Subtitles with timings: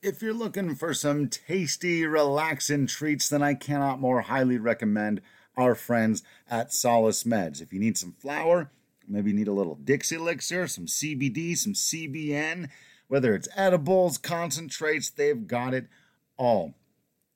[0.00, 5.20] If you're looking for some tasty, relaxing treats, then I cannot more highly recommend
[5.56, 7.60] our friends at Solace Meds.
[7.60, 8.70] If you need some flour,
[9.08, 12.68] maybe you need a little Dixie Elixir, some CBD, some CBN,
[13.08, 15.88] whether it's edibles, concentrates, they've got it
[16.36, 16.74] all.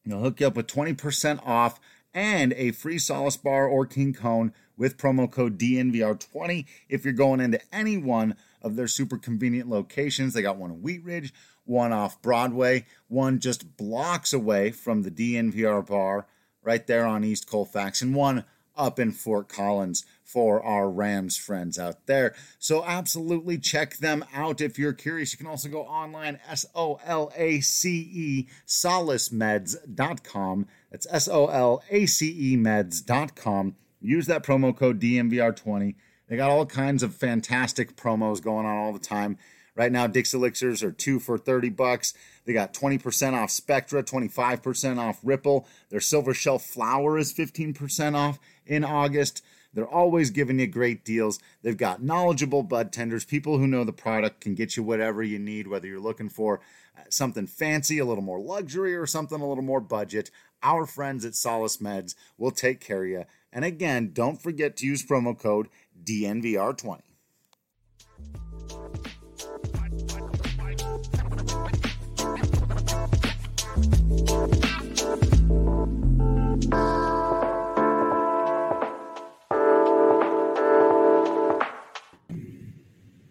[0.06, 1.80] They'll hook you up with 20% off
[2.14, 7.40] and a free Solace bar or King Cone with promo code DNVR20 if you're going
[7.40, 10.34] into any one of their super convenient locations.
[10.34, 11.32] They got one in Wheat Ridge,
[11.64, 16.26] one off Broadway, one just blocks away from the DNVR bar
[16.62, 18.44] right there on East Colfax, and one
[18.76, 22.34] up in Fort Collins for our Rams friends out there.
[22.58, 25.32] So absolutely check them out if you're curious.
[25.32, 30.66] You can also go online, S O L A C E, solacemeds.com.
[30.90, 33.76] That's S O L A C E meds.com.
[34.00, 35.94] Use that promo code DNVR20.
[36.28, 39.38] They got all kinds of fantastic promos going on all the time.
[39.74, 42.12] Right now, Dixie Elixirs are two for 30 bucks.
[42.44, 45.66] They got 20% off Spectra, 25% off Ripple.
[45.88, 49.42] Their Silver Shelf Flower is 15% off in August.
[49.74, 51.38] They're always giving you great deals.
[51.62, 55.38] They've got knowledgeable bud tenders, people who know the product can get you whatever you
[55.38, 56.60] need, whether you're looking for
[56.96, 60.30] uh, something fancy, a little more luxury, or something a little more budget.
[60.62, 63.24] Our friends at Solace Meds will take care of you.
[63.52, 65.68] And again, don't forget to use promo code
[66.04, 67.00] DNVR20.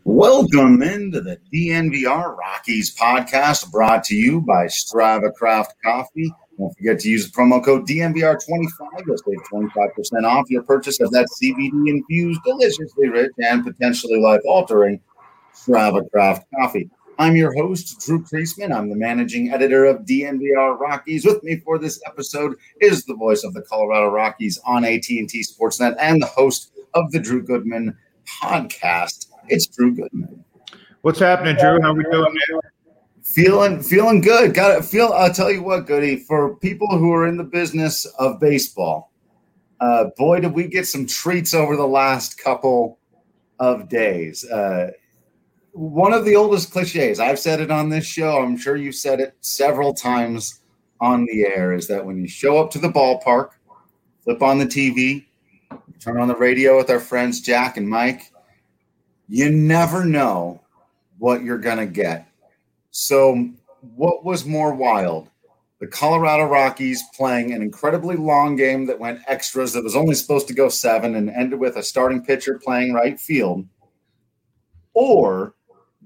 [0.03, 6.34] Welcome into the DNVR Rockies podcast brought to you by Strava Craft Coffee.
[6.58, 9.06] Don't forget to use the promo code DNVR25.
[9.08, 14.41] You'll save 25% off your purchase of that CBD infused, deliciously rich, and potentially life
[14.46, 15.00] altering
[15.56, 16.90] Strava Craft Coffee.
[17.22, 18.76] I'm your host, Drew Creasman.
[18.76, 21.24] I'm the managing editor of DNVR Rockies.
[21.24, 25.96] With me for this episode is the voice of the Colorado Rockies on AT&T Sportsnet
[26.00, 27.96] and the host of the Drew Goodman
[28.42, 29.28] podcast.
[29.50, 30.44] It's Drew Goodman.
[31.02, 31.80] What's happening, Drew?
[31.80, 32.59] How are we doing, man?
[33.22, 34.56] Feeling feeling good.
[34.56, 35.09] Got to feel.
[35.14, 36.22] I'll tell you what, Goody.
[36.22, 39.14] For people who are in the business of baseball,
[39.80, 42.98] uh, boy, did we get some treats over the last couple
[43.59, 44.44] of days.
[44.44, 44.90] Uh,
[45.72, 47.20] one of the oldest cliches.
[47.20, 48.42] I've said it on this show.
[48.42, 50.62] I'm sure you've said it several times
[51.00, 51.74] on the air.
[51.74, 53.50] Is that when you show up to the ballpark,
[54.24, 55.26] flip on the TV,
[56.00, 58.32] turn on the radio with our friends Jack and Mike
[59.32, 60.59] you never know
[61.18, 62.28] what you're going to get.
[62.92, 63.50] So,
[63.96, 65.30] what was more wild?
[65.80, 70.50] The Colorado Rockies playing an incredibly long game that went extras that was only supposed
[70.50, 73.66] to go seven and ended with a starting pitcher playing right field,
[74.94, 75.56] or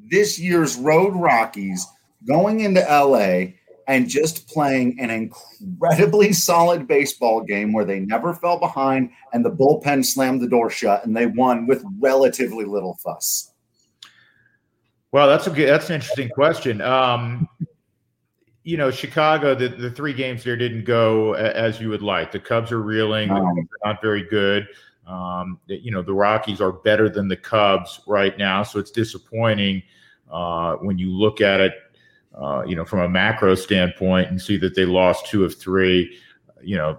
[0.10, 1.86] this year's Road Rockies
[2.28, 3.54] going into LA
[3.88, 9.52] and just playing an incredibly solid baseball game where they never fell behind and the
[9.52, 13.52] bullpen slammed the door shut and they won with relatively little fuss.
[15.12, 16.82] Well, that's a good, that's an interesting question.
[16.82, 17.47] Um,
[18.64, 22.32] you know, Chicago, the, the three games there didn't go as you would like.
[22.32, 24.68] The Cubs are reeling, um, not very good.
[25.08, 29.84] Um, you know, the Rockies are better than the Cubs right now, so it's disappointing
[30.32, 31.74] uh, when you look at it
[32.38, 36.18] uh, you know, from a macro standpoint and see that they lost two of three.
[36.62, 36.98] You know,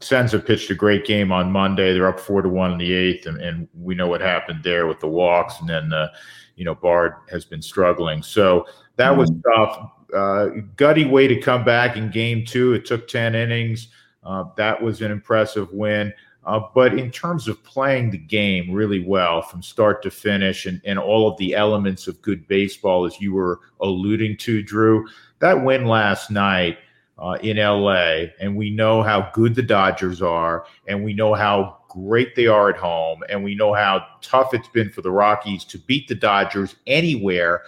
[0.00, 1.92] Sens have pitched a great game on Monday.
[1.92, 4.86] They're up four to one in the eighth, and, and we know what happened there
[4.86, 5.58] with the walks.
[5.60, 6.08] And then, uh,
[6.56, 8.22] you know, Bard has been struggling.
[8.22, 8.66] So
[8.96, 9.50] that was mm-hmm.
[9.50, 9.90] tough.
[10.14, 12.74] Uh, gutty way to come back in game two.
[12.74, 13.88] It took 10 innings.
[14.22, 16.12] Uh, that was an impressive win.
[16.44, 20.80] Uh, but in terms of playing the game really well from start to finish and,
[20.84, 25.06] and all of the elements of good baseball, as you were alluding to, Drew,
[25.38, 26.78] that win last night
[27.18, 31.78] uh, in LA, and we know how good the Dodgers are, and we know how
[31.88, 35.64] great they are at home, and we know how tough it's been for the Rockies
[35.66, 37.62] to beat the Dodgers anywhere,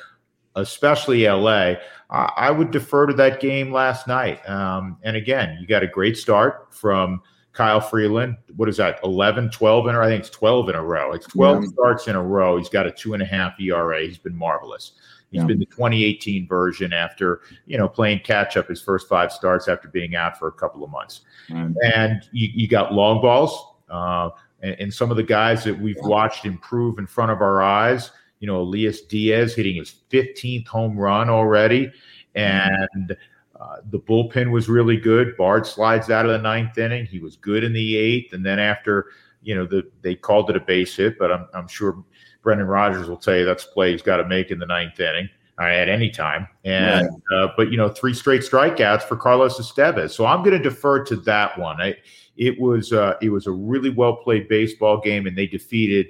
[0.56, 1.74] especially LA.
[2.10, 4.48] I, would defer to that game last night.
[4.48, 7.22] Um, and again, you got a great start from
[7.54, 8.36] Kyle Freeland.
[8.56, 8.98] What is that?
[9.04, 10.04] 11, 12 in a row?
[10.04, 11.12] I think it's 12 in a row.
[11.12, 11.70] It's 12 yeah.
[11.70, 12.58] starts in a row.
[12.58, 14.02] He's got a two and a half ERA.
[14.02, 14.92] He's been marvelous.
[15.30, 15.46] He's yeah.
[15.46, 19.88] been the 2018 version after, you know, playing catch up his first five starts after
[19.88, 21.22] being out for a couple of months.
[21.48, 21.74] Mm.
[21.94, 23.74] And you, you, got long balls.
[23.88, 24.30] Uh,
[24.62, 28.12] and, and, some of the guys that we've watched improve in front of our eyes,
[28.40, 31.90] you know, Elias Diaz hitting his 15th home run already.
[32.34, 33.16] And
[33.64, 35.36] uh, the bullpen was really good.
[35.36, 37.06] Bard slides out of the ninth inning.
[37.06, 38.34] He was good in the eighth.
[38.34, 39.06] And then after,
[39.42, 42.04] you know, the, they called it a base hit, but I'm, I'm sure
[42.42, 45.30] Brendan Rodgers will tell you that's play he's got to make in the ninth inning
[45.58, 46.46] uh, at any time.
[46.64, 50.10] And uh, but you know, three straight strikeouts for Carlos Estevez.
[50.10, 51.80] So I'm going to defer to that one.
[51.80, 51.96] I,
[52.36, 56.08] it was uh, it was a really well played baseball game, and they defeated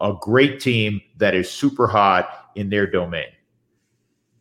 [0.00, 3.28] a great team that is super hot in their domain.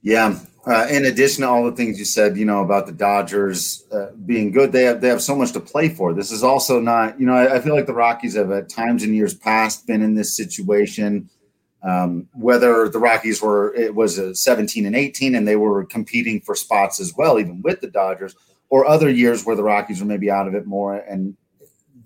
[0.01, 0.39] Yeah.
[0.67, 4.07] Uh, in addition to all the things you said, you know about the Dodgers uh,
[4.25, 6.13] being good, they have they have so much to play for.
[6.13, 9.03] This is also not, you know, I, I feel like the Rockies have at times
[9.03, 11.29] in years past been in this situation
[11.85, 16.41] um, whether the Rockies were it was a 17 and 18 and they were competing
[16.41, 18.35] for spots as well, even with the Dodgers,
[18.69, 21.37] or other years where the Rockies were maybe out of it more and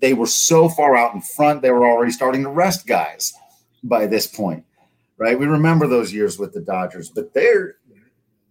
[0.00, 3.32] they were so far out in front they were already starting to rest guys
[3.82, 4.64] by this point,
[5.16, 5.38] right?
[5.38, 7.76] We remember those years with the Dodgers, but they're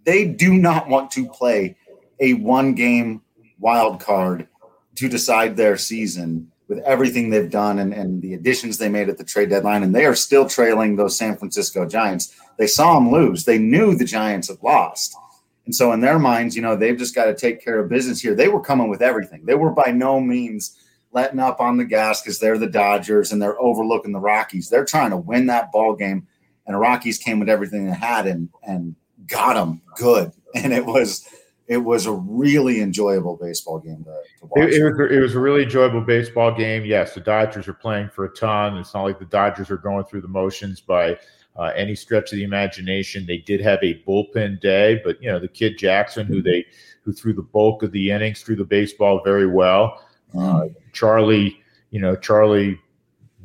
[0.05, 1.75] they do not want to play
[2.19, 3.21] a one game
[3.59, 4.47] wild card
[4.95, 9.17] to decide their season with everything they've done and, and the additions they made at
[9.17, 12.35] the trade deadline, and they are still trailing those San Francisco Giants.
[12.57, 13.43] They saw them lose.
[13.43, 15.15] They knew the Giants had lost.
[15.65, 18.21] And so, in their minds, you know, they've just got to take care of business
[18.21, 18.35] here.
[18.35, 19.45] They were coming with everything.
[19.45, 20.77] They were by no means
[21.11, 24.69] letting up on the gas because they're the Dodgers and they're overlooking the Rockies.
[24.69, 26.27] They're trying to win that ball game,
[26.65, 28.95] and the Rockies came with everything they had and and
[29.29, 30.31] got them good.
[30.55, 31.27] And it was
[31.69, 34.69] it was a really enjoyable baseball game to, to watch.
[34.69, 36.83] It, it, was, it was a really enjoyable baseball game.
[36.83, 38.75] Yes, the Dodgers are playing for a ton.
[38.77, 41.19] It's not like the Dodgers are going through the motions by
[41.55, 43.27] uh, any stretch of the imagination.
[43.27, 46.65] They did have a bullpen day, but you know the kid Jackson, who they
[47.03, 50.03] who threw the bulk of the innings, threw the baseball very well.
[50.37, 51.61] Uh, Charlie,
[51.91, 52.79] you know Charlie,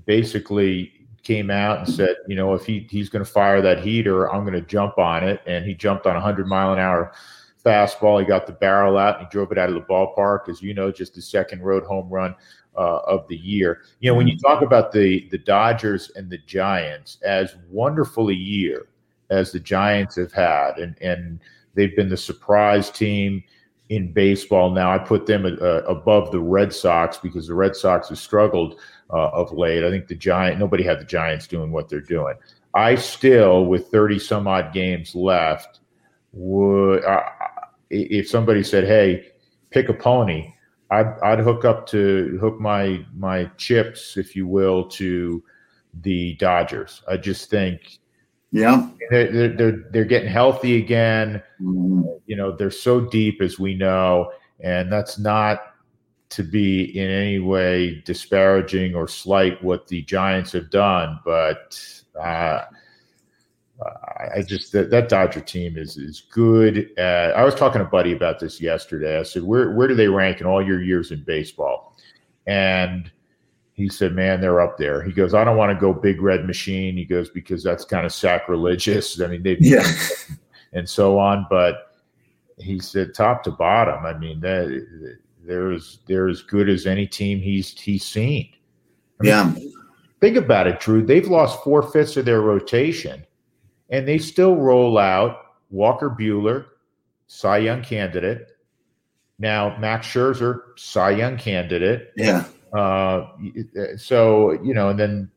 [0.07, 0.94] basically
[1.25, 4.43] came out and said, you know, if he he's going to fire that heater, I'm
[4.43, 7.13] going to jump on it, and he jumped on a hundred mile an hour
[7.65, 8.21] fastball.
[8.21, 10.49] He got the barrel out and he drove it out of the ballpark.
[10.49, 12.35] As you know, just the second road home run
[12.77, 13.83] uh, of the year.
[14.01, 18.35] You know, when you talk about the the Dodgers and the Giants, as wonderful a
[18.35, 18.87] year
[19.31, 21.41] as the Giants have had, and and
[21.75, 23.43] they've been the surprise team
[23.89, 24.71] in baseball.
[24.71, 28.81] Now I put them uh, above the Red Sox because the Red Sox have struggled
[29.11, 29.85] uh, of late.
[29.85, 32.35] I think the Giant nobody had the Giants doing what they're doing.
[32.75, 35.81] I still, with thirty some odd games left,
[36.33, 37.23] would uh,
[37.91, 39.29] if somebody said, "Hey,
[39.71, 40.53] pick a pony,"
[40.91, 45.43] I'd, I'd hook up to hook my my chips, if you will, to
[46.03, 47.03] the Dodgers.
[47.09, 47.99] I just think,
[48.55, 51.43] yeah, they're they're they're getting healthy again.
[51.61, 52.03] Mm-hmm.
[52.27, 55.75] You know, they're so deep as we know, and that's not
[56.31, 61.79] to be in any way disparaging or slight what the Giants have done, but.
[62.19, 62.65] Uh,
[64.35, 66.97] I just that, that Dodger team is is good.
[66.97, 69.19] At, I was talking to Buddy about this yesterday.
[69.19, 71.97] I said, "Where where do they rank in all your years in baseball?"
[72.47, 73.11] And
[73.75, 76.47] he said, "Man, they're up there." He goes, "I don't want to go big red
[76.47, 79.21] machine." He goes because that's kind of sacrilegious.
[79.21, 79.87] I mean, they yeah,
[80.73, 81.47] and so on.
[81.51, 81.93] But
[82.59, 84.07] he said, top to bottom.
[84.07, 88.49] I mean, that they're as they're as good as any team he's he's seen.
[89.21, 89.55] I mean, yeah.
[90.21, 91.05] Think about it, Drew.
[91.05, 93.27] They've lost four fifths of their rotation
[93.91, 95.39] and they still roll out
[95.71, 96.67] Walker Buehler,
[97.27, 98.49] Cy Young candidate.
[99.39, 102.13] Now Max Scherzer, Cy Young candidate.
[102.17, 102.45] Yeah.
[102.75, 103.29] Uh,
[103.79, 105.31] uh, so you know, and then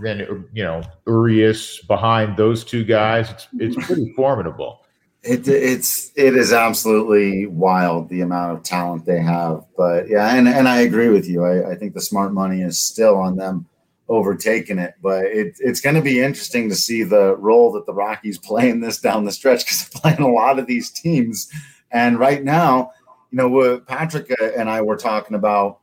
[0.00, 3.30] then uh, you know Urias behind those two guys.
[3.30, 4.84] It's it's pretty formidable.
[5.22, 9.64] It, it's it is absolutely wild the amount of talent they have.
[9.76, 11.44] But yeah, and, and I agree with you.
[11.44, 13.66] I, I think the smart money is still on them
[14.08, 14.94] overtaking it.
[15.02, 18.68] But it, it's going to be interesting to see the role that the Rockies play
[18.68, 21.50] in this down the stretch because they're playing a lot of these teams.
[21.90, 22.92] And right now,
[23.30, 25.80] you know, Patrick uh, and I were talking about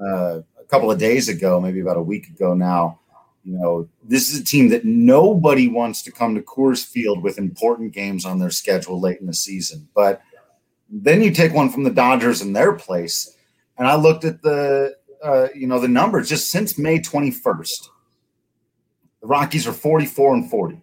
[0.00, 3.00] uh, a couple of days ago, maybe about a week ago now.
[3.44, 7.36] You know, this is a team that nobody wants to come to Coors Field with
[7.36, 9.86] important games on their schedule late in the season.
[9.94, 10.22] But
[10.88, 13.36] then you take one from the Dodgers in their place,
[13.76, 17.88] and I looked at the uh, you know the numbers just since May 21st.
[19.20, 20.80] The Rockies are 44 and 40.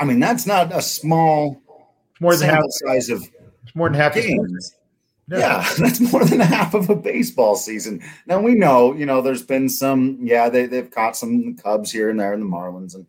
[0.00, 1.62] I mean, that's not a small
[2.20, 3.22] more than half size of
[3.62, 4.74] it's more than half games.
[5.28, 5.38] Yeah.
[5.38, 5.68] yeah.
[5.78, 8.02] that's more than half of a baseball season.
[8.26, 12.10] Now we know, you know, there's been some, yeah, they, they've caught some Cubs here
[12.10, 13.06] and there and the Marlins and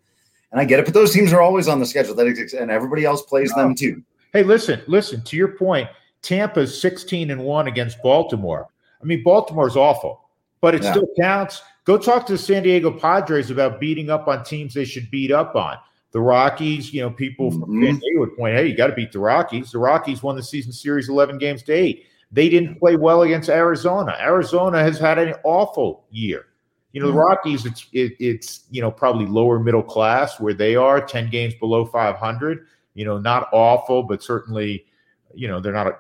[0.56, 2.16] and I get it, but those teams are always on the schedule.
[2.16, 3.64] That exists, and everybody else plays no.
[3.64, 4.02] them too.
[4.32, 5.90] Hey, listen, listen, to your point,
[6.22, 8.68] Tampa's 16 and 1 against Baltimore.
[9.02, 10.30] I mean, Baltimore's awful,
[10.62, 10.92] but it yeah.
[10.92, 11.62] still counts.
[11.84, 15.30] Go talk to the San Diego Padres about beating up on teams they should beat
[15.30, 15.78] up on.
[16.16, 17.60] The Rockies, you know, people mm-hmm.
[17.60, 19.74] from San Diego would point, hey, you got to beat the Rockies.
[19.74, 22.06] The Rockies won the season series 11 games to eight.
[22.32, 24.16] They didn't play well against Arizona.
[24.22, 26.46] Arizona has had an awful year.
[26.94, 30.78] You know, the Rockies, it's it, it's you know probably lower middle class where they
[30.78, 32.68] are, ten games below five hundred.
[32.94, 34.86] You know, not awful, but certainly,
[35.34, 35.88] you know, they're not.
[35.88, 35.98] A,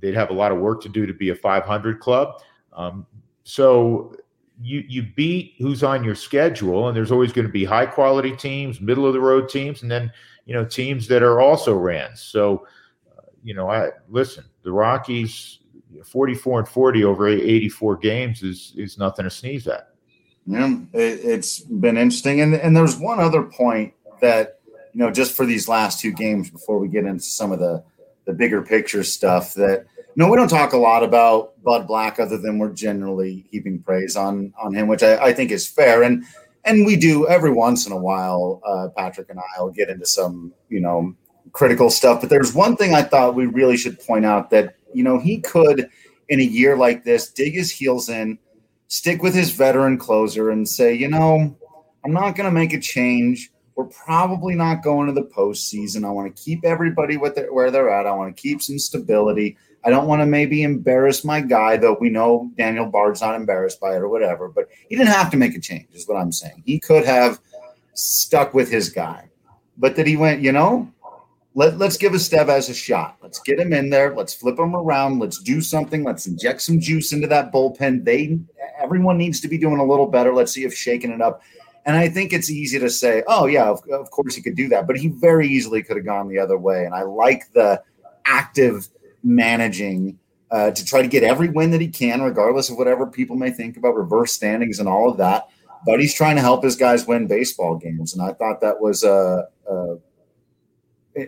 [0.00, 2.42] they'd have a lot of work to do to be a five hundred club.
[2.74, 3.06] Um,
[3.44, 4.14] so
[4.60, 8.34] you you beat who's on your schedule, and there's always going to be high quality
[8.34, 10.10] teams, middle of the road teams, and then
[10.46, 12.20] you know teams that are also rans.
[12.20, 12.66] So
[13.16, 14.44] uh, you know, I listen.
[14.62, 15.60] The Rockies,
[16.04, 19.90] 44 and 40 over 84 games is is nothing to sneeze at.
[20.46, 24.60] Yeah, it, it's been interesting, and and there's one other point that
[24.92, 27.84] you know just for these last two games before we get into some of the
[28.24, 29.86] the bigger picture stuff that
[30.18, 34.16] no, we don't talk a lot about Bud Black other than we're generally heaping praise
[34.16, 36.02] on on him, which I, I think is fair.
[36.02, 36.24] And
[36.64, 38.60] and we do every once in a while.
[38.66, 41.14] Uh, Patrick and I will get into some you know
[41.52, 42.20] critical stuff.
[42.20, 45.38] But there's one thing I thought we really should point out that you know he
[45.40, 45.88] could
[46.28, 48.40] in a year like this dig his heels in,
[48.88, 51.56] stick with his veteran closer, and say, you know,
[52.04, 53.52] I'm not going to make a change.
[53.76, 56.04] We're probably not going to the postseason.
[56.04, 58.08] I want to keep everybody with where they're at.
[58.08, 59.56] I want to keep some stability.
[59.84, 63.80] I don't want to maybe embarrass my guy, though we know Daniel Bard's not embarrassed
[63.80, 64.48] by it or whatever.
[64.48, 66.62] But he didn't have to make a change, is what I'm saying.
[66.66, 67.40] He could have
[67.94, 69.28] stuck with his guy,
[69.76, 70.92] but that he went, you know,
[71.54, 73.16] let, let's give Estevez a shot.
[73.22, 74.14] Let's get him in there.
[74.14, 75.18] Let's flip him around.
[75.18, 76.04] Let's do something.
[76.04, 78.04] Let's inject some juice into that bullpen.
[78.04, 78.38] They
[78.78, 80.32] everyone needs to be doing a little better.
[80.32, 81.42] Let's see if shaking it up.
[81.84, 84.68] And I think it's easy to say, oh yeah, of, of course he could do
[84.68, 86.84] that, but he very easily could have gone the other way.
[86.84, 87.82] And I like the
[88.26, 88.88] active
[89.22, 90.18] managing
[90.50, 93.50] uh, to try to get every win that he can, regardless of whatever people may
[93.50, 95.48] think about reverse standings and all of that.
[95.86, 99.04] But he's trying to help his guys win baseball games, and I thought that was
[99.04, 99.96] a, a,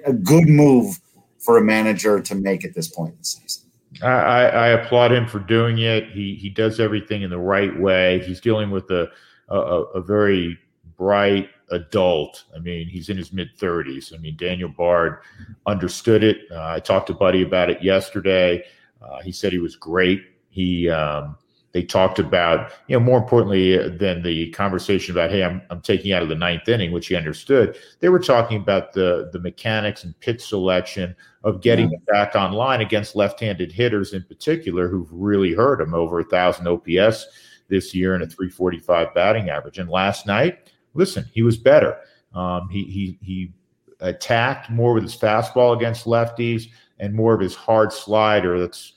[0.07, 0.99] a good move
[1.39, 3.71] for a manager to make at this point in the season.
[4.03, 6.11] I, I, applaud him for doing it.
[6.11, 8.21] He he does everything in the right way.
[8.21, 9.11] He's dealing with a
[9.49, 10.59] a, a very
[10.97, 12.45] bright, adult.
[12.55, 14.15] I mean, he's in his mid 30s.
[14.15, 15.19] I mean, Daniel Bard
[15.67, 16.39] understood it.
[16.51, 18.65] Uh, I talked to Buddy about it yesterday.
[19.01, 20.23] Uh, he said he was great.
[20.51, 21.37] He um,
[21.73, 26.13] they talked about, you know, more importantly than the conversation about, hey, I'm, I'm taking
[26.13, 27.79] out of the ninth inning, which he understood.
[28.01, 31.99] They were talking about the the mechanics and pitch selection of getting yeah.
[32.09, 37.27] back online against left-handed hitters in particular, who've really hurt him over a thousand OPS
[37.69, 39.79] this year and a 345 batting average.
[39.79, 41.97] And last night, listen, he was better.
[42.35, 43.53] Um, he he he
[44.01, 46.69] attacked more with his fastball against lefties
[46.99, 48.59] and more of his hard slider.
[48.59, 48.95] That's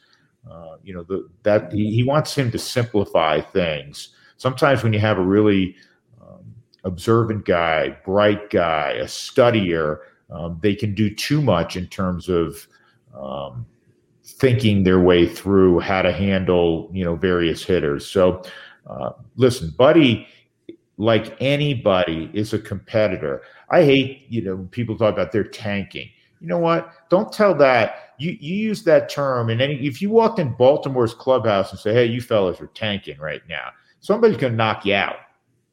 [0.50, 4.10] uh, you know the, that he, he wants him to simplify things.
[4.38, 5.76] Sometimes when you have a really
[6.22, 12.30] um, observant guy, bright guy, a studier, um, they can do too much in terms
[12.30, 12.68] of
[13.18, 13.66] um,
[14.24, 18.06] thinking their way through how to handle you know various hitters.
[18.06, 18.44] So
[18.88, 20.28] uh, listen, Buddy
[20.98, 23.42] like anybody, is a competitor.
[23.70, 26.10] I hate, you know, people talk about they're tanking.
[26.40, 27.10] You know what?
[27.10, 28.16] Don't tell that.
[28.20, 31.94] You you use that term, and any if you walked in Baltimore's clubhouse and say,
[31.94, 33.70] "Hey, you fellas are tanking right now,"
[34.02, 35.16] somebody's to knock you out.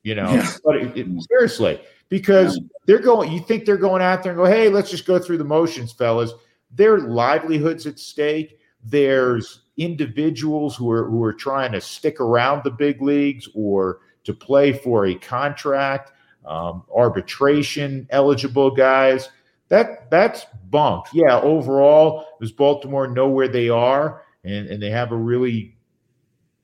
[0.04, 0.50] You know, yeah.
[0.64, 2.68] but it, it, seriously, because yeah.
[2.86, 3.32] they're going.
[3.32, 5.92] You think they're going out there and go, "Hey, let's just go through the motions,
[5.92, 6.32] fellas."
[6.70, 8.58] Their livelihoods at stake.
[8.82, 13.98] There's individuals who are who are trying to stick around the big leagues or
[14.30, 16.12] to play for a contract,
[16.44, 19.28] um, arbitration eligible guys.
[19.68, 21.06] That that's bunk.
[21.12, 25.76] Yeah, overall, does Baltimore know where they are and, and they have a really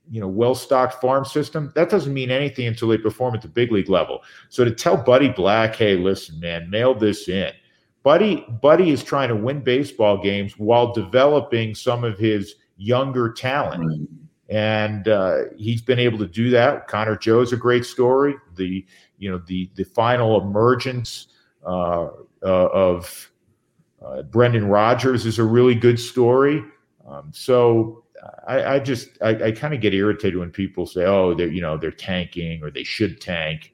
[0.09, 3.71] you know well-stocked farm system that doesn't mean anything until they perform at the big
[3.71, 7.51] league level so to tell buddy black hey listen man mail this in
[8.03, 14.09] buddy buddy is trying to win baseball games while developing some of his younger talent
[14.49, 16.87] and uh, he's been able to do that.
[16.87, 18.35] Connor Joe's a great story.
[18.55, 18.85] The
[19.17, 21.27] you know the the final emergence
[21.65, 22.07] uh,
[22.43, 23.31] uh, of
[24.05, 26.63] uh, Brendan Rodgers is a really good story.
[27.07, 28.03] Um, so
[28.47, 31.61] I, I, just I, I kind of get irritated when people say, "Oh, they're you
[31.61, 33.73] know they're tanking or they should tank."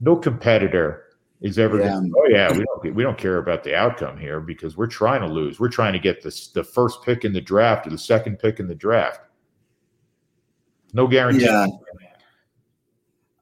[0.00, 1.06] No competitor
[1.40, 1.88] is ever yeah.
[1.88, 5.20] Gonna, oh yeah we don't we don't care about the outcome here because we're trying
[5.20, 7.98] to lose we're trying to get this the first pick in the draft or the
[7.98, 9.20] second pick in the draft
[10.96, 11.66] no guarantee yeah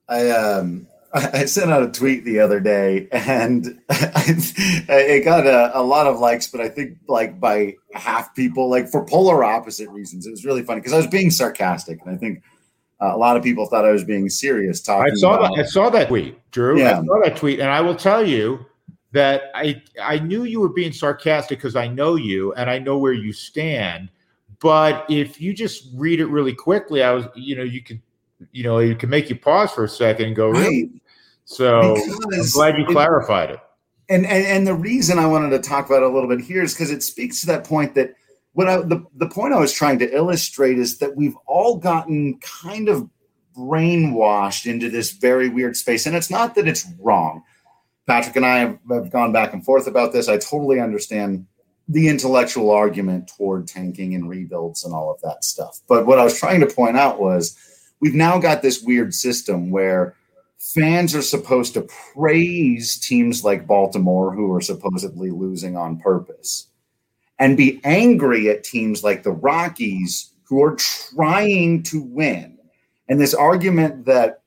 [0.09, 5.81] i um I sent out a tweet the other day, and it got a, a,
[5.81, 10.27] lot of likes, but I think like by half people, like for polar opposite reasons.
[10.27, 12.43] It was really funny because I was being sarcastic, and I think
[13.01, 14.81] uh, a lot of people thought I was being serious.
[14.81, 15.13] Talking.
[15.13, 15.63] I saw about, that.
[15.63, 16.81] I saw that tweet, Drew.
[16.81, 16.99] Yeah.
[16.99, 18.67] I saw that tweet, and I will tell you
[19.13, 22.99] that I I knew you were being sarcastic because I know you and I know
[22.99, 24.11] where you stand.
[24.65, 28.01] But if you just read it really quickly, I was you know you could
[28.53, 30.61] you know it can make you pause for a second and go right.
[30.61, 31.03] Really?
[31.45, 33.61] So because I'm glad you clarified it.
[34.09, 36.63] And, and and the reason I wanted to talk about it a little bit here
[36.63, 38.15] is because it speaks to that point that
[38.55, 42.39] what I, the, the point I was trying to illustrate is that we've all gotten
[42.39, 43.07] kind of
[43.55, 46.07] brainwashed into this very weird space.
[46.07, 47.43] And it's not that it's wrong.
[48.07, 50.27] Patrick and I have, have gone back and forth about this.
[50.27, 51.47] I totally understand
[51.89, 55.81] the intellectual argument toward tanking and rebuilds and all of that stuff.
[55.87, 57.57] But what I was trying to point out was
[58.01, 60.17] we've now got this weird system where
[60.59, 66.69] fans are supposed to praise teams like Baltimore who are supposedly losing on purpose
[67.39, 72.59] and be angry at teams like the Rockies who are trying to win.
[73.09, 74.43] And this argument that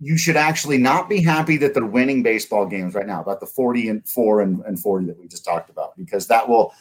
[0.00, 3.46] you should actually not be happy that they're winning baseball games right now, about the
[3.46, 6.72] 40 and 4 and, and 40 that we just talked about, because that will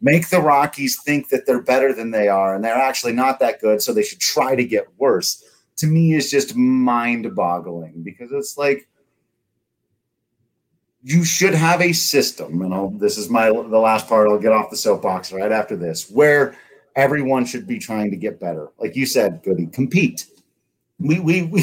[0.00, 3.60] make the Rockies think that they're better than they are and they're actually not that
[3.60, 3.82] good.
[3.82, 5.44] So they should try to get worse.
[5.78, 8.88] To me, is just mind boggling because it's like,
[11.02, 14.28] you should have a system, and I'll, this is my the last part.
[14.28, 16.56] I'll get off the soapbox right after this, where
[16.96, 18.68] everyone should be trying to get better.
[18.78, 20.26] Like you said, Goody, compete.
[20.98, 21.62] We we we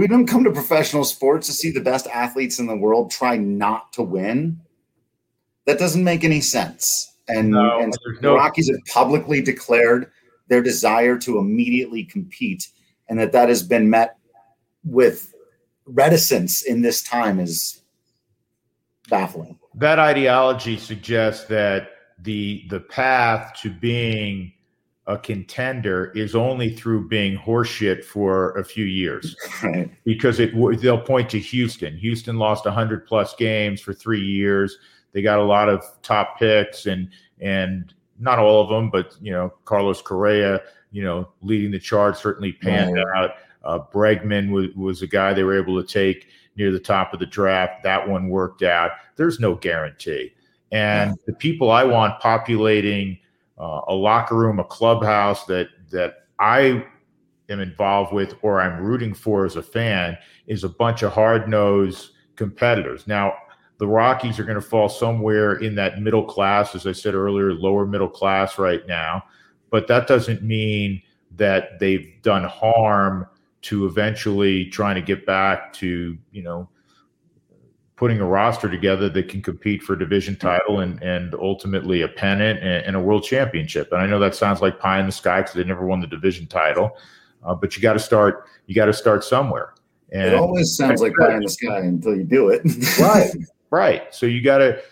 [0.00, 3.36] we don't come to professional sports to see the best athletes in the world try
[3.36, 4.58] not to win.
[5.66, 7.18] That doesn't make any sense.
[7.28, 10.10] And, no, and the no- Rockies have publicly declared
[10.48, 12.66] their desire to immediately compete,
[13.10, 14.16] and that that has been met
[14.84, 15.34] with
[15.84, 17.82] reticence in this time is
[19.10, 19.58] baffling.
[19.74, 21.90] That ideology suggests that
[22.22, 24.54] the the path to being
[25.10, 29.90] a contender is only through being horseshit for a few years, right.
[30.04, 31.96] because it they'll point to Houston.
[31.96, 34.78] Houston lost 100 plus games for three years.
[35.12, 39.32] They got a lot of top picks and and not all of them, but you
[39.32, 40.60] know Carlos Correa,
[40.92, 43.06] you know leading the charge certainly panned right.
[43.16, 43.30] out.
[43.64, 47.18] Uh, Bregman was was a guy they were able to take near the top of
[47.18, 47.82] the draft.
[47.82, 48.92] That one worked out.
[49.16, 50.34] There's no guarantee.
[50.70, 51.16] And yeah.
[51.26, 53.18] the people I want populating
[53.60, 56.84] uh, a locker room, a clubhouse that that I
[57.48, 61.48] am involved with or I'm rooting for as a fan is a bunch of hard
[61.48, 63.06] nosed competitors.
[63.06, 63.34] Now,
[63.78, 67.52] the Rockies are going to fall somewhere in that middle class, as I said earlier,
[67.52, 69.24] lower middle class right now.
[69.70, 71.02] But that doesn't mean
[71.36, 73.26] that they've done harm
[73.62, 76.68] to eventually trying to get back to you know
[78.00, 82.08] putting a roster together that can compete for a division title and and ultimately a
[82.08, 83.92] pennant and, and a world championship.
[83.92, 86.06] And I know that sounds like pie in the sky because they never won the
[86.06, 86.96] division title,
[87.44, 88.46] uh, but you got to start.
[88.66, 89.74] You got to start somewhere.
[90.12, 92.62] And it always sounds like pie in the sky until you do it.
[92.98, 93.30] right,
[93.70, 94.14] right.
[94.14, 94.82] So you got to.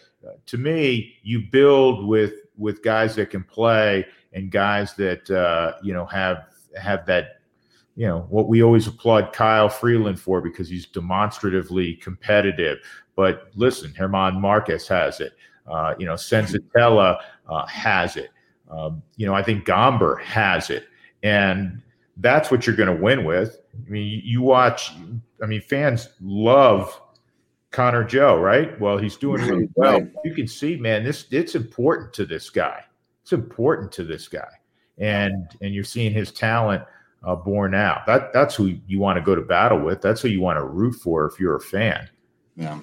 [0.46, 5.94] To me, you build with with guys that can play and guys that uh, you
[5.94, 6.44] know have
[6.76, 7.37] have that
[7.98, 12.78] you know what we always applaud Kyle Freeland for because he's demonstratively competitive.
[13.16, 15.32] But listen, Germán Marquez has it.
[15.66, 18.30] Uh, you know, Senzatela uh, has it.
[18.70, 20.84] Um, you know, I think Gomber has it,
[21.24, 21.82] and
[22.18, 23.62] that's what you're going to win with.
[23.74, 24.92] I mean, you, you watch.
[25.42, 27.00] I mean, fans love
[27.72, 28.80] Connor Joe, right?
[28.80, 30.06] Well, he's doing really well.
[30.24, 32.84] You can see, man, this it's important to this guy.
[33.22, 34.52] It's important to this guy,
[34.98, 36.84] and and you're seeing his talent
[37.24, 38.06] uh, borne out.
[38.06, 40.00] That that's who you want to go to battle with.
[40.00, 42.08] That's who you want to root for if you're a fan.
[42.56, 42.80] Yeah.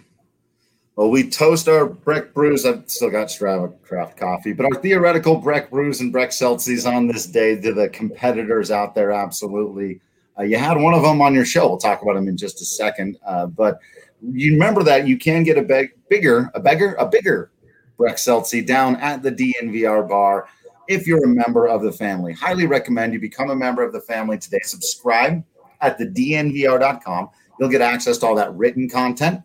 [0.96, 2.66] Well, we toast our Breck brews.
[2.66, 7.08] I've still got Strava craft coffee, but our theoretical Breck brews and Breck Seltzies on
[7.08, 9.12] this day to the competitors out there.
[9.12, 10.00] Absolutely.
[10.40, 11.68] Uh, you had one of them on your show.
[11.68, 13.18] We'll talk about them in just a second.
[13.28, 13.80] Uh, but
[14.22, 17.52] you remember that you can get a big, bigger, a bigger, a bigger
[17.98, 20.48] Breck Seltzy down at the DNVR bar
[20.88, 22.34] if you're a member of the family.
[22.34, 24.60] Highly recommend you become a member of the family today.
[24.64, 25.44] Subscribe
[25.82, 27.30] at the dnvr.com.
[27.60, 29.42] You'll get access to all that written content.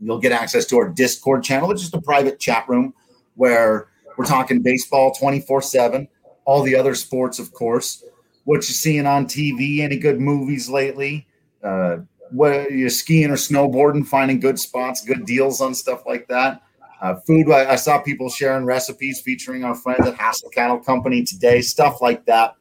[0.00, 2.94] You'll get access to our Discord channel, which is a private chat room
[3.34, 6.08] where we're talking baseball 24 7,
[6.44, 8.04] all the other sports, of course.
[8.44, 11.26] What you're seeing on TV, any good movies lately,
[11.62, 11.98] uh,
[12.30, 16.62] what you're skiing or snowboarding, finding good spots, good deals on stuff like that.
[17.00, 21.22] Uh, food, I, I, saw people sharing recipes featuring our friends at Hassel Cattle Company
[21.22, 22.54] today, stuff like that.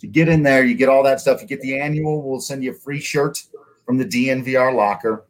[0.00, 1.42] You get in there, you get all that stuff.
[1.42, 3.42] You get the annual, we'll send you a free shirt
[3.84, 5.26] from the DNVR locker.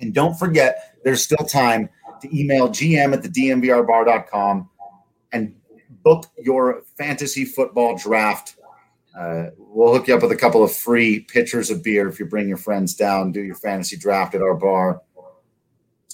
[0.00, 1.88] And don't forget, there's still time
[2.20, 4.68] to email gm at the dnvrbar.com
[5.32, 5.54] and
[6.02, 8.56] book your fantasy football draft.
[9.18, 12.26] Uh, we'll hook you up with a couple of free pitchers of beer if you
[12.26, 15.00] bring your friends down, do your fantasy draft at our bar.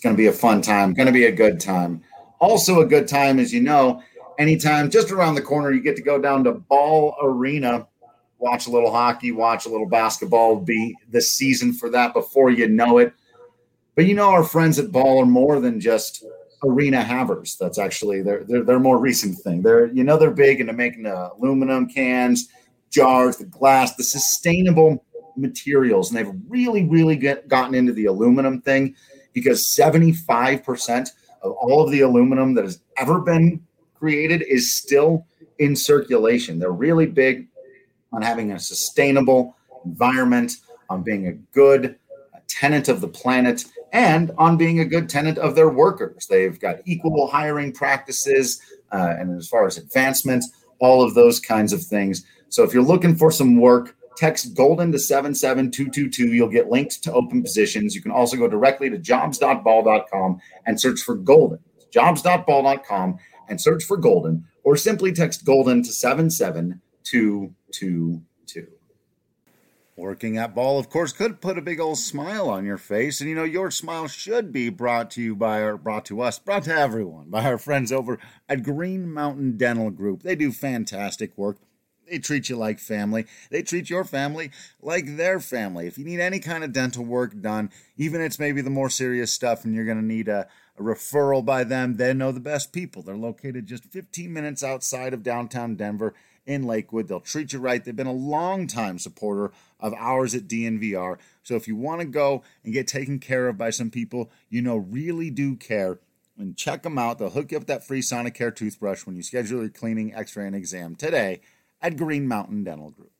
[0.03, 2.03] Going to be a fun time, going to be a good time.
[2.41, 4.03] Also, a good time, as you know,
[4.39, 7.87] anytime just around the corner, you get to go down to Ball Arena,
[8.39, 10.57] watch a little hockey, watch a little basketball.
[10.57, 13.15] Be the season for that before you know it.
[13.95, 16.25] But you know, our friends at Ball are more than just
[16.65, 17.57] arena havers.
[17.61, 19.63] That's actually their their, their more recent thing.
[19.63, 22.49] They're you know they're big into making the aluminum cans,
[22.91, 25.05] jars, the glass, the sustainable
[25.37, 28.95] materials, and they've really really get, gotten into the aluminum thing
[29.33, 31.11] because seventy five percent
[31.43, 33.61] of all of the aluminum that has ever been
[33.95, 35.27] created is still
[35.59, 36.59] in circulation.
[36.59, 37.49] They're really big
[38.13, 41.97] on having a sustainable environment, on being a good
[42.49, 46.27] tenant of the planet and on being a good tenant of their workers.
[46.27, 48.61] They've got equal hiring practices,
[48.93, 50.45] uh, and as far as advancement,
[50.79, 52.25] all of those kinds of things.
[52.49, 57.13] So if you're looking for some work, text golden to 77222 you'll get linked to
[57.13, 63.61] open positions you can also go directly to jobs.ball.com and search for golden jobs.ball.com and
[63.61, 68.73] search for golden or simply text golden to 77222
[69.95, 73.21] Working at Ball, of course, could put a big old smile on your face.
[73.21, 76.39] And you know, your smile should be brought to you by our, brought to us,
[76.39, 80.23] brought to everyone by our friends over at Green Mountain Dental Group.
[80.23, 81.59] They do fantastic work.
[82.09, 83.27] They treat you like family.
[83.51, 85.87] They treat your family like their family.
[85.87, 88.91] If you need any kind of dental work done, even if it's maybe the more
[88.91, 92.41] serious stuff and you're going to need a, a referral by them, they know the
[92.41, 93.03] best people.
[93.03, 97.09] They're located just 15 minutes outside of downtown Denver in Lakewood.
[97.09, 97.85] They'll treat you right.
[97.85, 101.19] They've been a long time supporter of ours at DNVR.
[101.43, 104.61] So if you want to go and get taken care of by some people you
[104.61, 106.01] know really do care,
[106.39, 107.19] and check them out.
[107.19, 110.57] They'll hook you up that free Sonicare toothbrush when you schedule your cleaning, x-ray, and
[110.57, 111.43] exam today
[111.83, 113.11] at Green Mountain Dental Group.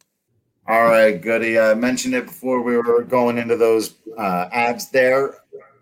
[0.69, 1.59] All right, goody.
[1.59, 5.35] I mentioned it before we were going into those uh, ads there.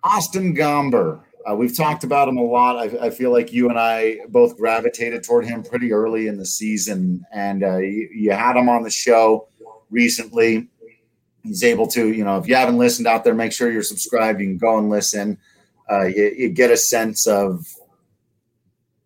[0.03, 2.77] Austin Gomber uh, we've talked about him a lot.
[2.77, 6.45] I, I, feel like you and I both gravitated toward him pretty early in the
[6.45, 9.49] season, and uh, you, you, had him on the show
[9.91, 10.69] recently.
[11.43, 14.41] He's able to, you know, if you haven't listened out there, make sure you're subscribed.
[14.41, 15.39] You can go and listen.
[15.91, 17.67] Uh, you, you get a sense of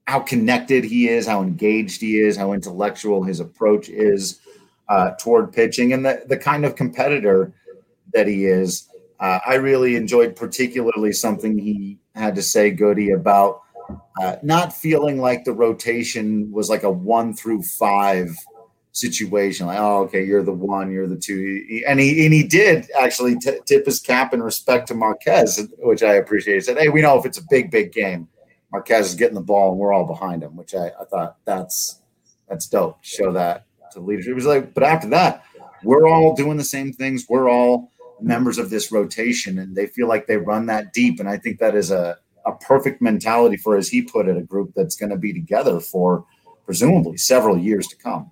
[0.07, 4.41] how connected he is, how engaged he is, how intellectual his approach is
[4.89, 7.53] uh, toward pitching, and the, the kind of competitor
[8.13, 8.89] that he is.
[9.19, 13.63] Uh, I really enjoyed particularly something he had to say, Goody, about
[14.21, 18.37] uh, not feeling like the rotation was like a one through five
[18.93, 19.67] situation.
[19.67, 23.37] Like, oh, okay, you're the one, you're the two, and he and he did actually
[23.39, 26.55] t- tip his cap in respect to Marquez, which I appreciate.
[26.55, 28.29] He said, "Hey, we know if it's a big, big game,
[28.75, 32.01] Marquez is getting the ball, and we're all behind him," which I, I thought that's
[32.49, 32.99] that's dope.
[33.03, 34.33] Show that to leadership.
[34.33, 35.45] It was like, but after that,
[35.85, 37.27] we're all doing the same things.
[37.29, 41.21] We're all members of this rotation and they feel like they run that deep.
[41.21, 44.43] And I think that is a, a perfect mentality for, as he put it, a
[44.43, 46.25] group that's going to be together for
[46.65, 48.31] presumably several years to come.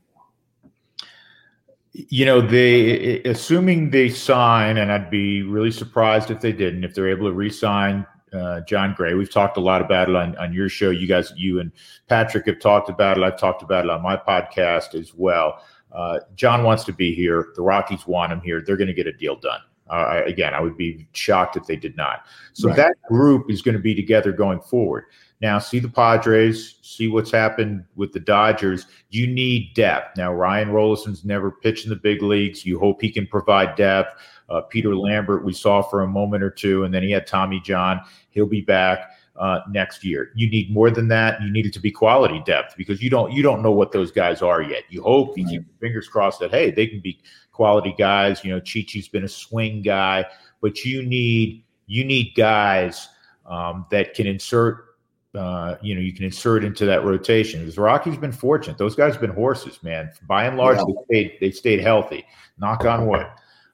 [1.92, 6.94] You know, they assuming they sign, and I'd be really surprised if they didn't, if
[6.94, 9.14] they're able to re-sign uh, Jon Gray.
[9.14, 10.90] We've talked a lot about it on, on your show.
[10.90, 11.73] You guys, you and
[12.09, 13.25] Patrick have talked about it.
[13.25, 15.62] I've talked about it on my podcast as well.
[15.92, 17.49] Uh, Jon wants to be here.
[17.55, 18.62] The Rockies want him here.
[18.64, 19.61] They're going to get a deal done.
[19.90, 22.25] Uh, again, I would be shocked if they did not.
[22.55, 22.77] So right.
[22.77, 25.05] that group is going to be together going forward.
[25.42, 28.87] Now, see the Padres, see what's happened with the Dodgers.
[29.11, 30.16] You need depth.
[30.16, 32.64] Now, Ryan Rolison's never pitched in the big leagues.
[32.64, 34.14] You hope he can provide depth.
[34.52, 37.60] Uh, Peter Lambert, we saw for a moment or two, and then he had Tommy
[37.60, 38.00] John.
[38.30, 40.30] He'll be back uh, next year.
[40.34, 41.40] You need more than that.
[41.40, 44.12] You need it to be quality depth because you don't you don't know what those
[44.12, 44.84] guys are yet.
[44.90, 48.44] You hope you keep your fingers crossed that hey, they can be quality guys.
[48.44, 50.26] You know, Chichi's been a swing guy,
[50.60, 53.08] but you need you need guys
[53.46, 54.86] um, that can insert
[55.34, 57.60] uh, you know, you can insert into that rotation.
[57.60, 60.12] Because Rocky's been fortunate; those guys have been horses, man.
[60.28, 60.84] By and large, yeah.
[60.84, 62.26] they stayed they stayed healthy.
[62.58, 63.26] Knock on wood.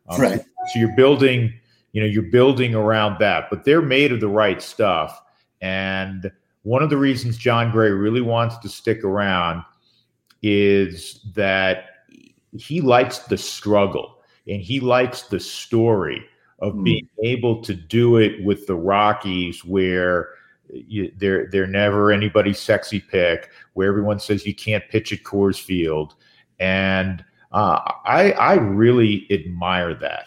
[0.08, 0.40] Um, right.
[0.72, 1.52] So you're building,
[1.92, 5.20] you know, you're building around that, but they're made of the right stuff.
[5.60, 6.30] And
[6.62, 9.64] one of the reasons Jon Gray really wants to stick around
[10.42, 11.86] is that
[12.56, 16.24] he likes the struggle and he likes the story
[16.60, 16.84] of mm.
[16.84, 20.30] being able to do it with the Rockies where
[20.70, 25.60] you, they're they're never anybody's sexy pick, where everyone says you can't pitch at Coors
[25.60, 26.14] Field,
[26.58, 30.24] and uh, I I really admire that.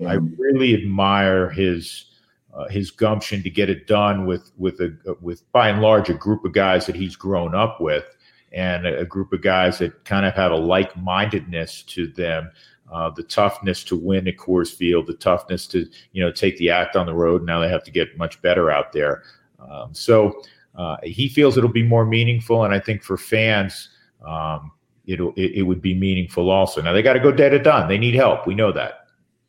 [0.00, 0.08] Mm.
[0.08, 2.06] I really admire his
[2.54, 6.14] uh, his gumption to get it done with with a with by and large a
[6.14, 8.04] group of guys that he's grown up with,
[8.52, 12.50] and a, a group of guys that kind of have a like mindedness to them.
[12.92, 16.70] Uh, the toughness to win at Coors Field, the toughness to you know take the
[16.70, 17.44] act on the road.
[17.44, 19.22] Now they have to get much better out there.
[19.58, 20.42] Um, so
[20.74, 23.88] uh, he feels it'll be more meaningful, and I think for fans,
[24.24, 24.70] um,
[25.06, 26.82] it'll it, it, would be meaningful also.
[26.82, 27.88] Now they got to go dead or done.
[27.88, 28.46] They need help.
[28.46, 29.03] We know that.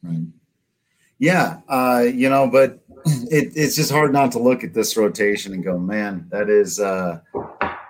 [0.06, 0.28] Right.
[1.18, 5.54] Yeah, uh, you know, but it, it's just hard not to look at this rotation
[5.54, 6.80] and go, man, that is.
[6.80, 7.20] Uh,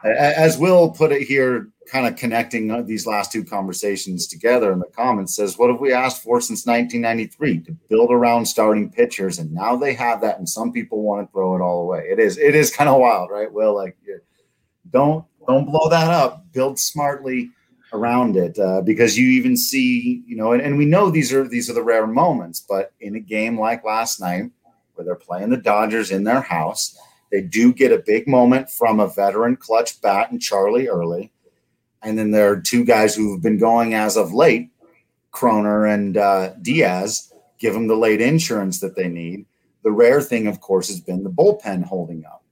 [0.05, 4.89] as Will put it here, kind of connecting these last two conversations together in the
[4.95, 7.61] comments says, What have we asked for since 1993?
[7.61, 9.39] To build around starting pitchers.
[9.39, 10.37] And now they have that.
[10.37, 12.07] And some people want to throw it all away.
[12.09, 13.51] It is, it is kind of wild, right?
[13.51, 13.97] Will, like,
[14.91, 16.45] don't, don't blow that up.
[16.51, 17.51] Build smartly
[17.95, 21.47] around it uh, because you even see, you know, and, and we know these are,
[21.47, 24.51] these are the rare moments, but in a game like last night
[24.93, 26.97] where they're playing the Dodgers in their house,
[27.31, 31.31] they do get a big moment from a veteran clutch bat and Charlie Early
[32.05, 34.69] and then there are two guys who've been going as of late,
[35.31, 39.47] Kroner and uh, Diaz, give them the late insurance that they need.
[39.83, 42.43] The rare thing, of course, has been the bullpen holding up.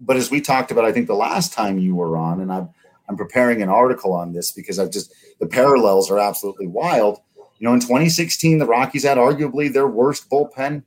[0.00, 2.68] But as we talked about, I think the last time you were on, and I'm,
[3.10, 7.18] I'm preparing an article on this because I've just the parallels are absolutely wild.
[7.58, 10.84] You know, in 2016, the Rockies had arguably their worst bullpen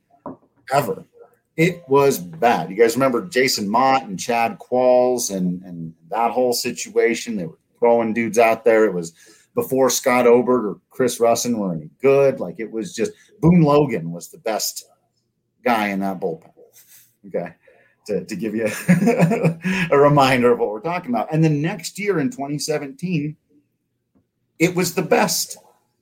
[0.71, 1.03] ever.
[1.57, 2.69] It was bad.
[2.69, 7.35] You guys remember Jason Motte and Chad Qualls and, and that whole situation?
[7.35, 8.85] They were throwing dudes out there.
[8.85, 9.11] It was
[9.53, 12.39] before Scott Oberg or Chris Rusin were any good.
[12.39, 14.85] Like it was just Boone Logan was the best
[15.65, 16.53] guy in that bullpen.
[17.27, 17.53] Okay.
[18.07, 18.65] To, to give you
[19.91, 21.31] a reminder of what we're talking about.
[21.31, 23.37] And the next year in 2017,
[24.59, 25.57] it was the best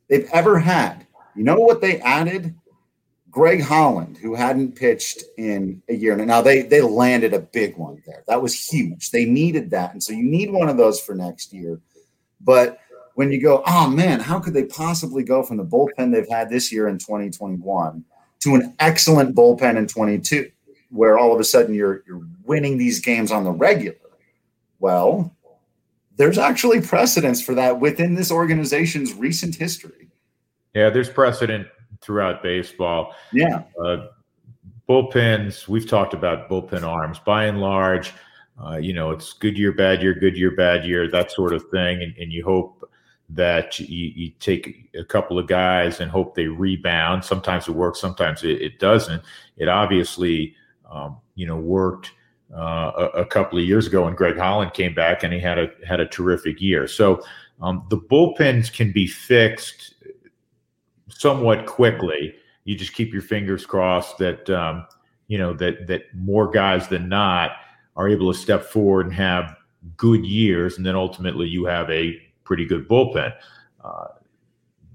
[0.08, 1.06] they've ever had.
[1.36, 2.56] You know what they added?
[3.32, 6.16] Greg Holland, who hadn't pitched in a year.
[6.18, 8.24] Now they they landed a big one there.
[8.28, 9.12] That was huge.
[9.12, 11.80] They needed that, and so you need one of those for next year.
[12.42, 12.80] But
[13.16, 16.50] when you go, oh man, how could they possibly go from the bullpen they've had
[16.50, 18.04] this year in 2021
[18.42, 20.52] to an excellent bullpen in 22,
[20.92, 23.96] where all of a sudden you're you're winning these games on the regular?
[24.80, 25.36] Well,
[26.18, 30.10] there's actually precedence for that within this organization's recent history.
[30.74, 31.68] Yeah, there's precedent
[32.02, 33.16] throughout baseball.
[33.32, 33.64] Yeah.
[33.84, 34.08] Uh,
[34.88, 37.20] bullpens, we've talked about bullpen arms.
[37.20, 38.14] By and large,
[38.64, 41.64] uh, you know, it's good year, bad year, good year, bad year, that sort of
[41.70, 42.02] thing.
[42.02, 42.90] And, and you hope
[43.30, 47.24] that you, you, take a couple of guys and hope they rebound.
[47.24, 49.24] Sometimes it works, sometimes it, it doesn't.
[49.56, 50.56] It obviously,
[50.92, 52.12] um, you know, worked
[52.56, 55.58] uh, a, a, couple of years ago when Greg Holland came back and he had
[55.58, 56.86] a had a terrific year.
[56.86, 57.24] So
[57.62, 59.96] um, the bullpens can be fixed
[61.10, 62.36] somewhat quickly.
[62.66, 64.86] You just keep your fingers crossed that um,
[65.28, 67.52] you know that that more guys than not
[67.96, 69.56] are able to step forward and have
[69.96, 73.34] good years, and then ultimately you have a pretty good bullpen.
[73.84, 74.08] Uh,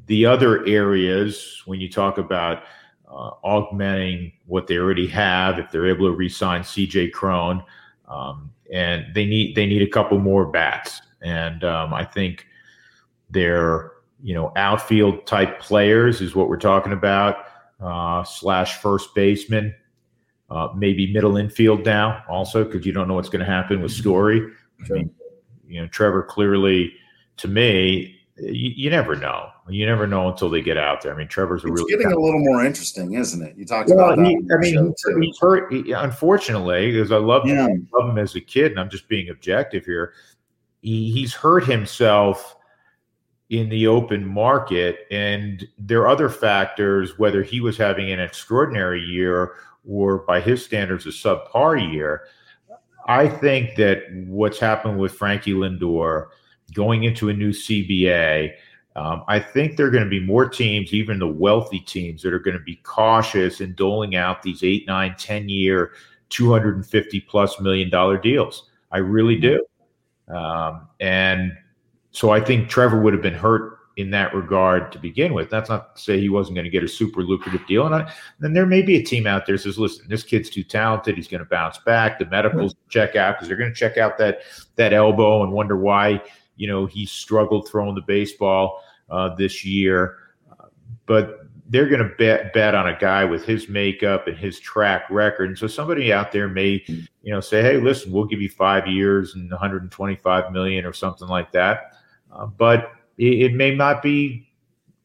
[0.07, 2.63] the other areas, when you talk about
[3.09, 7.11] uh, augmenting what they already have, if they're able to re-sign C.J.
[7.11, 7.63] Cron,
[8.09, 12.47] um, and they need they need a couple more bats, and um, I think
[13.31, 13.93] they're
[14.23, 17.37] you know, outfield type players is what we're talking about,
[17.81, 19.75] uh, slash first baseman,
[20.51, 23.93] uh, maybe middle infield now also, because you don't know what's going to happen with
[23.93, 24.51] Story.
[24.85, 25.11] I mean,
[25.67, 26.93] you know, Trevor clearly,
[27.39, 29.49] to me, you, you, never know.
[29.69, 31.15] You never know until they get out there.
[31.15, 33.57] I mean, Trevor's a it's really getting a little more interesting, isn't it?
[33.57, 35.73] You talked well, about he, I mean, he's hurt.
[35.73, 37.67] He, unfortunately, because I love yeah.
[37.67, 40.13] him, love him as a kid, and I'm just being objective here.
[40.83, 42.57] He, he's hurt himself
[43.51, 45.07] in the open market.
[45.11, 49.55] And there are other factors, whether he was having an extraordinary year
[49.89, 52.25] or by his standards, a subpar year.
[53.07, 56.27] I think that what's happened with Frankie Lindor
[56.75, 58.53] going into a new CBA,
[58.97, 62.33] um, I think there are going to be more teams, even the wealthy teams, that
[62.33, 65.93] are going to be cautious in doling out these eight, nine, 10 year
[66.31, 68.71] 250 plus million dollar deals.
[68.91, 69.65] I really do.
[70.29, 71.53] Um, and
[72.11, 75.49] so I think Trevor would have been hurt in that regard to begin with.
[75.49, 77.87] That's not to say he wasn't going to get a super lucrative deal.
[77.87, 80.63] And I, then there may be a team out there says, listen, this kid's too
[80.63, 81.17] talented.
[81.17, 82.19] He's going to bounce back.
[82.19, 84.41] The medicals check out because they're going to check out that
[84.77, 86.23] that elbow and wonder why
[86.57, 90.19] you know he struggled throwing the baseball uh, this year.
[91.07, 95.05] But they're going to bet bet on a guy with his makeup and his track
[95.11, 95.49] record.
[95.49, 98.87] And so somebody out there may, you know, say, "Hey, listen, we'll give you five
[98.87, 101.95] years and 125 million or something like that."
[102.33, 104.49] Uh, but it, it, may not be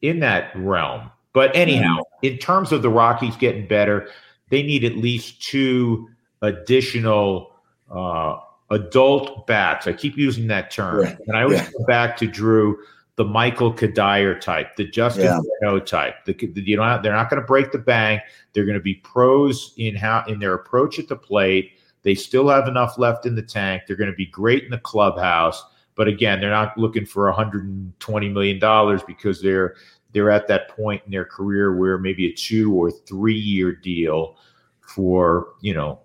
[0.02, 1.10] in that realm.
[1.32, 4.10] But anyhow, in terms of the Rockies getting better,
[4.50, 6.08] they need at least two
[6.42, 7.52] additional
[7.90, 8.38] uh,
[8.72, 9.86] adult bats.
[9.86, 11.70] I keep using that term, and I always yeah.
[11.70, 12.78] come back to Drew
[13.16, 15.78] the Michael Cuddyer type, the Justin yeah.
[15.80, 16.24] type.
[16.24, 18.22] The, the, you know, they're not going to break the bank.
[18.52, 21.72] They're going to be pros in how in their approach at the plate.
[22.02, 23.82] They still have enough left in the tank.
[23.86, 25.62] They're going to be great in the clubhouse.
[25.94, 29.76] But again, they're not looking for 120 million dollars because they're
[30.12, 34.36] they're at that point in their career where maybe a two or three year deal
[34.80, 36.00] for you know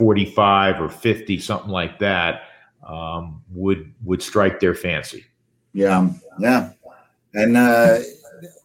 [0.00, 2.44] 45 or 50 something like that
[2.86, 5.26] um, would would strike their fancy.
[5.74, 6.08] Yeah,
[6.38, 6.70] yeah,
[7.34, 7.98] and uh,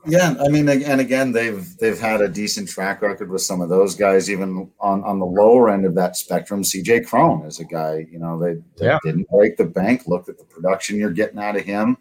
[0.08, 3.68] yeah, I mean, and again, they've they've had a decent track record with some of
[3.68, 6.64] those guys, even on on the lower end of that spectrum.
[6.64, 9.00] CJ Cron is a guy, you know, they, they yeah.
[9.04, 10.04] didn't break the bank.
[10.08, 11.98] Look at the production you're getting out of him,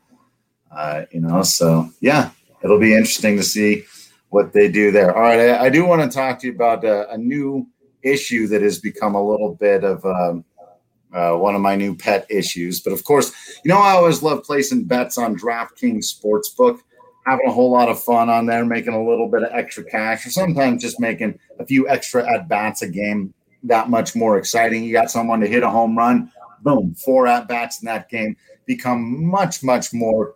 [0.71, 1.43] uh, you know.
[1.43, 2.31] So yeah,
[2.63, 3.85] it'll be interesting to see
[4.29, 5.15] what they do there.
[5.15, 7.69] All right, I, I do want to talk to you about a, a, new
[8.05, 10.05] issue that has become a little bit of.
[10.05, 10.45] Um,
[11.13, 12.81] uh, one of my new pet issues.
[12.81, 13.33] But of course,
[13.65, 16.81] you know, I always love placing bets on DraftKings Sportsbook,
[17.25, 20.27] having a whole lot of fun on there, making a little bit of extra cash,
[20.27, 24.83] or sometimes just making a few extra at bats a game that much more exciting.
[24.83, 28.37] You got someone to hit a home run, boom, four at bats in that game
[28.67, 30.35] become much, much more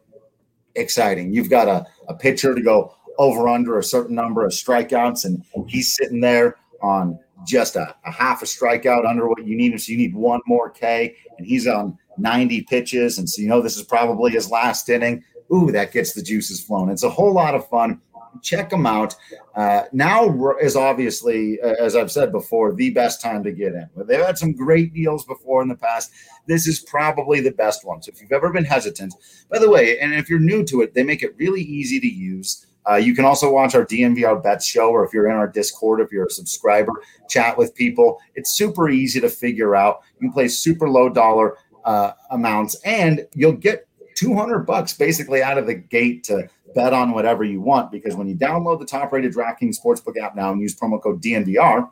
[0.75, 1.33] exciting.
[1.33, 5.43] You've got a, a pitcher to go over under a certain number of strikeouts, and
[5.67, 9.79] he's sitting there on just a, a, half a strikeout under what you need.
[9.81, 13.19] So you need one more K, and he's on 90 pitches.
[13.19, 15.25] And so you know this is probably his last inning.
[15.53, 16.91] Ooh, that gets the juices flowing.
[16.91, 18.01] It's a whole lot of fun.
[18.43, 19.15] Check them out.
[19.55, 23.89] Uh, now is obviously, as I've said before, the best time to get in.
[24.07, 26.13] They've had some great deals before in the past.
[26.47, 28.03] This is probably the best one.
[28.03, 29.15] So if you've ever been hesitant,
[29.51, 32.07] by the way, and if you're new to it, they make it really easy to
[32.07, 32.67] use.
[32.89, 36.01] Uh, you can also watch our DNVR bets show, or if you're in our Discord,
[36.01, 36.93] if you're a subscriber,
[37.29, 38.19] chat with people.
[38.35, 40.01] It's super easy to figure out.
[40.15, 45.59] You can play super low dollar uh, amounts, and you'll get 200 bucks basically out
[45.59, 47.93] of the gate to bet on whatever you want.
[47.93, 51.89] Because when you download the top-rated DraftKings Sportsbook app now and use promo code DNVR,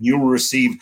[0.00, 0.72] you will receive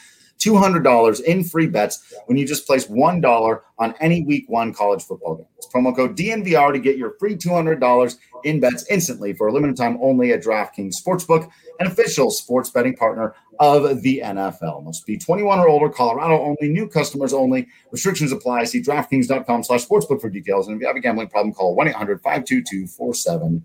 [0.44, 5.36] $200 in free bets when you just place $1 on any week one college football
[5.36, 5.46] game.
[5.56, 9.76] It's promo code DNVR to get your free $200 in bets instantly for a limited
[9.76, 14.82] time only at DraftKings Sportsbook, an official sports betting partner of the NFL.
[14.84, 17.68] Must be 21 or older, Colorado only, new customers only.
[17.90, 18.64] Restrictions apply.
[18.64, 20.66] See DraftKings.com slash sportsbook for details.
[20.66, 23.62] And if you have a gambling problem, call 1-800-522-4700.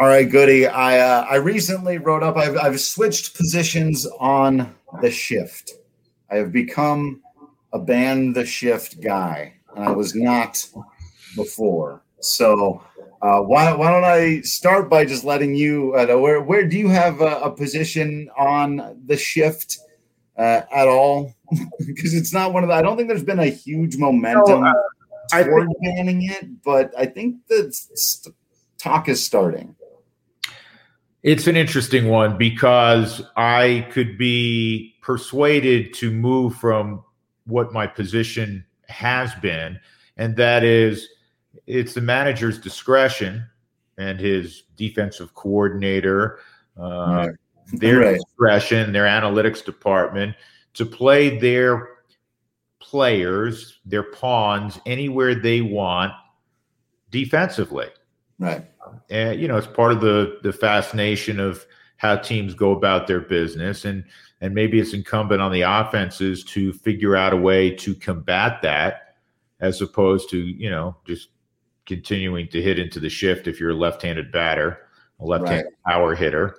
[0.00, 0.64] All right, Goody.
[0.64, 2.36] I uh, I recently wrote up.
[2.36, 5.72] I've I've switched positions on the shift.
[6.30, 7.20] I have become
[7.72, 10.64] a ban the shift guy, and I was not
[11.34, 12.02] before.
[12.20, 12.80] So
[13.22, 16.88] uh, why why don't I start by just letting you uh, where where do you
[16.90, 19.78] have a, a position on the shift
[20.36, 21.34] uh, at all?
[21.86, 22.74] because it's not one of the.
[22.76, 24.74] I don't think there's been a huge momentum no,
[25.32, 28.36] uh, toward think, banning it, but I think the st-
[28.78, 29.74] talk is starting.
[31.22, 37.02] It's an interesting one because I could be persuaded to move from
[37.46, 39.80] what my position has been,
[40.16, 41.08] and that is
[41.66, 43.44] it's the manager's discretion
[43.96, 46.38] and his defensive coordinator,
[46.78, 47.30] uh, right.
[47.72, 48.16] their right.
[48.16, 50.36] discretion, their analytics department
[50.74, 51.88] to play their
[52.78, 56.12] players, their pawns anywhere they want
[57.10, 57.88] defensively.
[58.38, 58.64] Right.
[59.10, 61.66] And you know, it's part of the the fascination of
[61.96, 64.04] how teams go about their business and
[64.40, 69.16] and maybe it's incumbent on the offenses to figure out a way to combat that
[69.60, 71.30] as opposed to, you know, just
[71.86, 74.86] continuing to hit into the shift if you're a left-handed batter,
[75.20, 75.92] a left-handed right.
[75.92, 76.54] power hitter.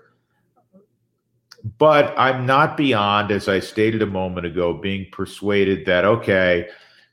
[1.77, 6.67] But I'm not beyond, as I stated a moment ago, being persuaded that okay,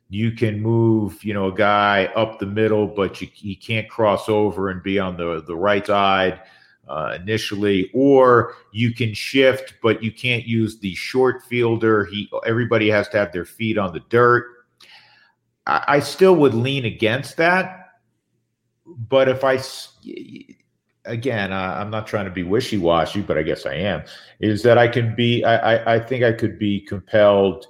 [0.09, 4.29] you can move, you know, a guy up the middle, but you, he can't cross
[4.29, 6.41] over and be on the the right side
[6.89, 12.05] uh, initially, or you can shift, but you can't use the short fielder.
[12.05, 14.47] He everybody has to have their feet on the dirt.
[15.67, 17.91] I, I still would lean against that,
[18.87, 19.59] but if I
[21.05, 24.05] again, uh, I'm not trying to be wishy washy, but I guess I am.
[24.39, 25.43] Is that I can be?
[25.43, 27.67] I I, I think I could be compelled,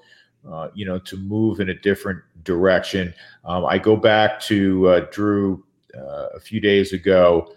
[0.51, 3.13] uh, you know, to move in a different direction.
[3.45, 5.65] Um, I go back to uh, Drew
[5.97, 7.53] uh, a few days ago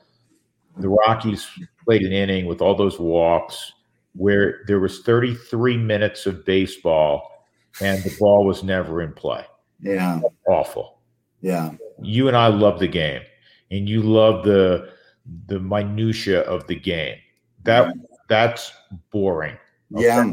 [0.80, 1.48] the Rockies
[1.84, 3.74] played an inning with all those walks
[4.14, 7.46] where there was 33 minutes of baseball
[7.82, 9.46] and the ball was never in play.
[9.82, 10.22] Yeah.
[10.48, 11.00] Awful.
[11.42, 11.72] Yeah.
[12.02, 13.22] You and I love the game
[13.72, 14.92] and you love the
[15.46, 17.18] the minutia of the game.
[17.64, 17.94] That
[18.28, 18.72] that's
[19.12, 19.58] boring.
[19.94, 20.06] Okay?
[20.06, 20.32] Yeah.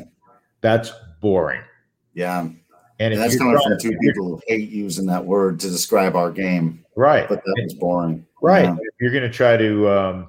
[0.62, 1.62] That's boring.
[2.16, 2.48] Yeah.
[2.98, 6.32] And, and that's coming from two people who hate using that word to describe our
[6.32, 6.84] game.
[6.96, 7.28] Right.
[7.28, 8.26] But that was boring.
[8.40, 8.64] Right.
[8.64, 8.72] Yeah.
[8.72, 10.28] If you're going to try to um,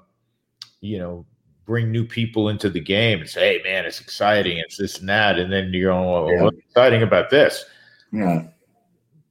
[0.82, 1.26] you know,
[1.66, 4.58] bring new people into the game and say, "Hey, man, it's exciting.
[4.58, 6.42] It's this and that," and then you're going, well, yeah.
[6.44, 7.66] "What's exciting about this?"
[8.12, 8.44] Yeah,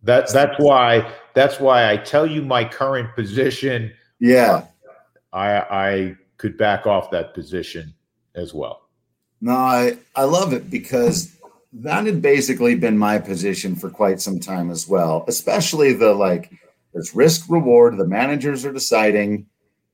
[0.03, 3.93] that's that's why that's why I tell you my current position.
[4.21, 4.67] Yeah,
[5.33, 7.95] I I could back off that position
[8.35, 8.89] as well.
[9.41, 11.36] No, I I love it because
[11.81, 15.25] that had basically been my position for quite some time as well.
[15.29, 16.51] Especially the like,
[16.93, 17.97] there's risk reward.
[17.97, 19.47] The managers are deciding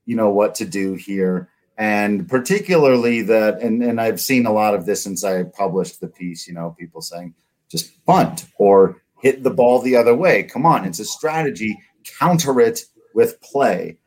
[0.05, 4.73] you know what to do here and particularly that and, and i've seen a lot
[4.73, 7.33] of this since i published the piece you know people saying
[7.69, 11.77] just bunt or hit the ball the other way come on it's a strategy
[12.19, 12.81] counter it
[13.13, 13.97] with play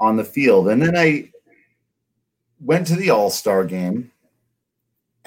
[0.00, 1.30] on the field and then i
[2.60, 4.10] went to the all-star game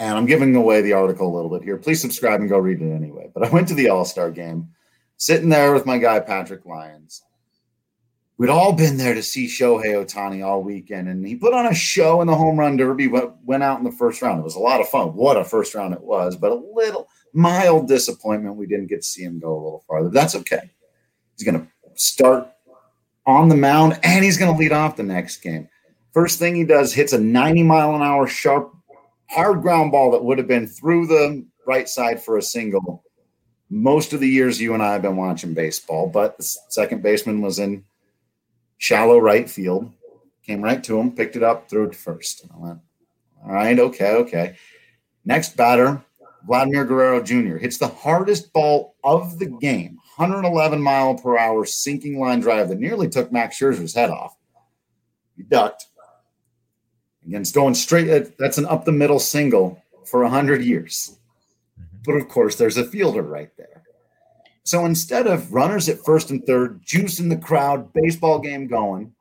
[0.01, 2.81] and i'm giving away the article a little bit here please subscribe and go read
[2.81, 4.67] it anyway but i went to the all-star game
[5.15, 7.21] sitting there with my guy patrick lyons
[8.41, 11.75] we'd all been there to see Shohei Ohtani all weekend, and he put on a
[11.75, 13.07] show in the home run derby.
[13.07, 14.39] Went, went out in the first round.
[14.39, 15.09] It was a lot of fun.
[15.09, 19.07] What a first round it was, but a little mild disappointment we didn't get to
[19.07, 20.09] see him go a little farther.
[20.09, 20.71] That's okay.
[21.37, 22.49] He's going to start
[23.27, 25.69] on the mound, and he's going to lead off the next game.
[26.11, 28.73] First thing he does hits a 90 mile an hour sharp,
[29.31, 33.03] hard ground ball that would have been through the right side for a single.
[33.69, 37.41] Most of the years you and I have been watching baseball, but the second baseman
[37.41, 37.85] was in
[38.77, 39.91] shallow right field.
[40.45, 42.45] Came right to him, picked it up, threw it first.
[42.53, 42.79] I went,
[43.43, 44.55] all right, okay, okay.
[45.23, 46.03] Next batter,
[46.45, 47.57] Vladimir Guerrero Jr.
[47.57, 52.79] hits the hardest ball of the game, 111 mile per hour sinking line drive that
[52.79, 54.35] nearly took Max Scherzer's head off.
[55.37, 55.85] He ducked.
[57.25, 58.37] Again, it's going straight.
[58.37, 61.17] That's an up the middle single for 100 years.
[61.79, 61.97] Mm-hmm.
[62.05, 63.83] But of course, there's a fielder right there.
[64.63, 69.13] So instead of runners at first and third, juice in the crowd, baseball game going,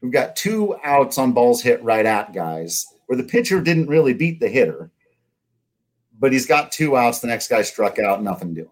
[0.00, 4.12] we've got two outs on balls hit right at guys where the pitcher didn't really
[4.12, 4.90] beat the hitter,
[6.18, 7.20] but he's got two outs.
[7.20, 8.68] The next guy struck out, nothing doing.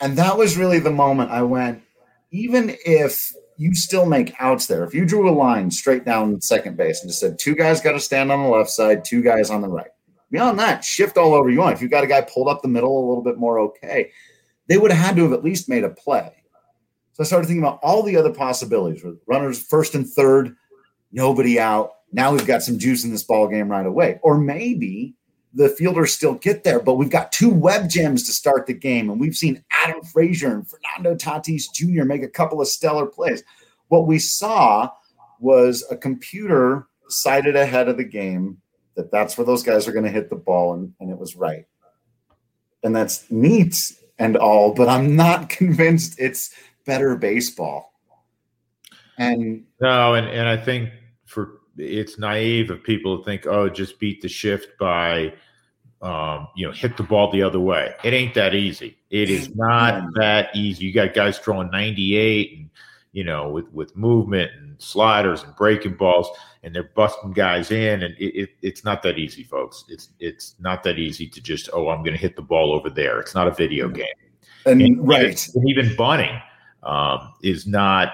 [0.00, 1.82] And that was really the moment I went,
[2.30, 6.76] even if you still make outs there, if you drew a line straight down second
[6.76, 9.50] base and just said two guys got to stand on the left side, two guys
[9.50, 9.90] on the right.
[10.30, 11.74] Beyond that, shift all over you want.
[11.74, 14.10] If you've got a guy pulled up the middle a little bit more, okay
[14.68, 16.30] they would have had to have at least made a play.
[17.14, 20.54] So I started thinking about all the other possibilities with runners first and third,
[21.10, 21.92] nobody out.
[22.12, 24.20] Now we've got some juice in this ball game right away.
[24.22, 25.16] Or maybe
[25.58, 29.10] the fielders still get there, but we've got two web gems to start the game.
[29.10, 32.04] And we've seen Adam Frazier and Fernando Tatis Jr.
[32.04, 33.42] make a couple of stellar plays.
[33.88, 34.88] What we saw
[35.40, 38.58] was a computer decided ahead of the game
[38.94, 41.34] that that's where those guys are going to hit the ball, and, and it was
[41.34, 41.66] right.
[42.84, 46.54] And that's neat and all, but I'm not convinced it's
[46.86, 47.94] better baseball.
[49.18, 50.90] And no, and, and I think
[51.26, 55.32] for it's naive of people to think, oh, just beat the shift by
[56.00, 57.94] um, you know, hit the ball the other way.
[58.04, 58.96] It ain't that easy.
[59.10, 60.86] It is not that easy.
[60.86, 62.70] You got guys throwing 98 and
[63.12, 66.28] you know, with with movement and sliders and breaking balls,
[66.62, 69.84] and they're busting guys in, and it, it, it's not that easy, folks.
[69.88, 72.90] It's it's not that easy to just oh, I'm going to hit the ball over
[72.90, 73.18] there.
[73.20, 73.96] It's not a video mm-hmm.
[73.96, 74.06] game,
[74.66, 76.40] and, and right, and even bunting
[76.82, 78.12] um, is not.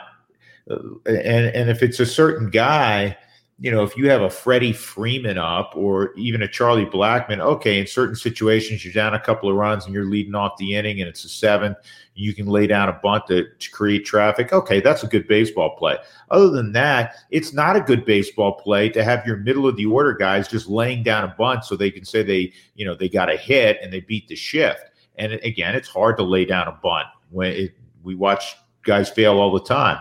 [0.70, 3.16] Uh, and and if it's a certain guy,
[3.64, 7.80] you know, if you have a Freddie Freeman up or even a Charlie Blackmon, okay,
[7.80, 11.00] in certain situations, you're down a couple of runs and you're leading off the inning
[11.00, 11.74] and it's a seven,
[12.14, 14.52] you can lay down a bunt to, to create traffic.
[14.52, 15.96] Okay, that's a good baseball play.
[16.30, 19.86] Other than that, it's not a good baseball play to have your middle of the
[19.86, 23.08] order guys just laying down a bunt so they can say they, you know, they
[23.08, 24.90] got a hit and they beat the shift.
[25.16, 29.38] And again, it's hard to lay down a bunt when it, we watch guys fail
[29.38, 30.00] all the time.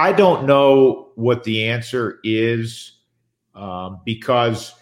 [0.00, 3.00] I don't know what the answer is
[3.54, 4.74] um, because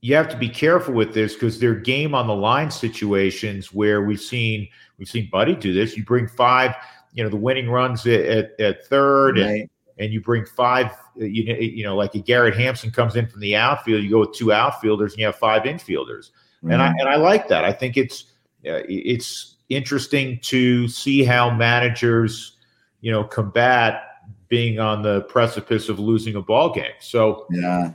[0.00, 4.02] you have to be careful with this because they're game on the line situations where
[4.02, 5.96] we've seen we've seen Buddy do this.
[5.96, 6.74] You bring five,
[7.12, 9.46] you know, the winning runs at, at, at third, right.
[9.46, 10.92] and, and you bring five.
[11.16, 14.04] You know, you know, like a Garrett Hampson comes in from the outfield.
[14.04, 16.30] You go with two outfielders, and you have five infielders,
[16.62, 16.72] mm-hmm.
[16.72, 17.64] and I and I like that.
[17.64, 18.24] I think it's
[18.68, 22.58] uh, it's interesting to see how managers,
[23.00, 24.05] you know, combat
[24.48, 26.92] being on the precipice of losing a ball game.
[27.00, 27.92] So yeah,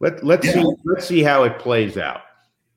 [0.00, 0.54] let let's yeah.
[0.54, 2.22] see let's see how it plays out.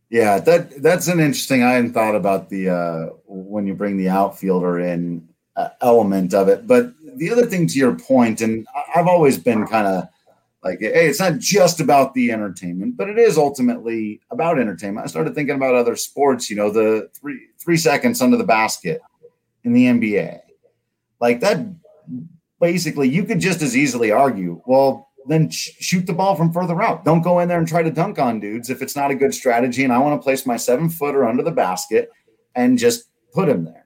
[0.10, 1.64] Yeah, that that's an interesting.
[1.64, 6.48] I hadn't thought about the uh, when you bring the outfielder in uh, element of
[6.50, 10.08] it, but the other thing to your point, and I've always been kind of
[10.64, 15.06] like, hey, it's not just about the entertainment, but it is ultimately about entertainment.
[15.06, 16.50] I started thinking about other sports.
[16.50, 19.02] You know, the three three seconds under the basket
[19.64, 20.40] in the NBA,
[21.20, 21.66] like that
[22.64, 26.82] basically you could just as easily argue, well, then sh- shoot the ball from further
[26.82, 27.04] out.
[27.04, 29.34] Don't go in there and try to dunk on dudes if it's not a good
[29.34, 29.84] strategy.
[29.84, 32.10] And I want to place my seven footer under the basket
[32.56, 33.86] and just put him there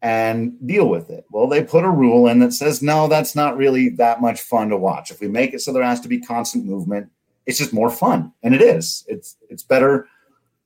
[0.00, 1.24] and deal with it.
[1.30, 4.68] Well, they put a rule in that says, no, that's not really that much fun
[4.68, 5.10] to watch.
[5.10, 7.10] If we make it so there has to be constant movement,
[7.46, 8.32] it's just more fun.
[8.44, 9.04] And it is.
[9.08, 10.06] It's it's better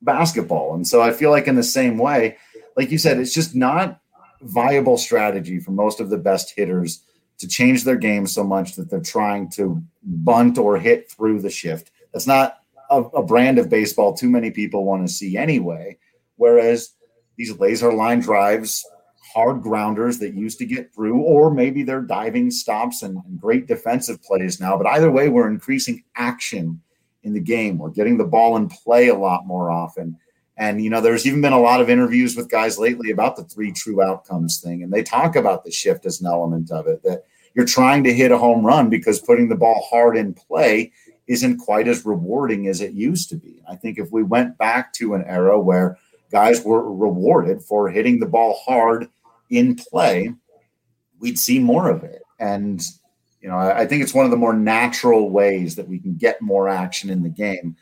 [0.03, 0.75] basketball.
[0.75, 2.37] And so I feel like in the same way,
[2.77, 4.01] like you said, it's just not
[4.43, 7.03] viable strategy for most of the best hitters
[7.39, 11.51] to change their game so much that they're trying to bunt or hit through the
[11.51, 11.91] shift.
[12.13, 12.59] That's not
[12.91, 15.99] a, a brand of baseball too many people want to see anyway.
[16.37, 16.95] Whereas
[17.37, 18.85] these laser line drives,
[19.33, 23.67] hard grounders that used to get through, or maybe they're diving stops and, and great
[23.67, 24.77] defensive plays now.
[24.77, 26.81] But either way, we're increasing action
[27.23, 27.79] in the game.
[27.79, 30.17] We're getting the ball in play a lot more often.
[30.59, 33.45] And, you know, there's even been a lot of interviews with guys lately about the
[33.45, 34.83] three true outcomes thing.
[34.83, 38.13] And they talk about the shift as an element of it that you're trying to
[38.13, 40.93] hit a home run because putting the ball hard in play
[41.29, 43.63] isn't quite as rewarding as it used to be.
[43.71, 45.97] I think if we went back to an era where
[46.33, 49.09] guys were rewarded for hitting the ball hard
[49.51, 50.35] in play,
[51.21, 52.23] we'd see more of it.
[52.41, 52.83] And,
[53.41, 56.43] you know, I, think it's one of the more natural ways that we can get
[56.43, 57.77] more action in the game.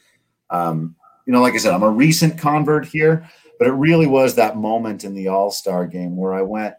[0.50, 0.96] Um,
[1.26, 4.56] you know, like I said, I'm a recent convert here, but it really was that
[4.56, 6.74] moment in the All Star game where I went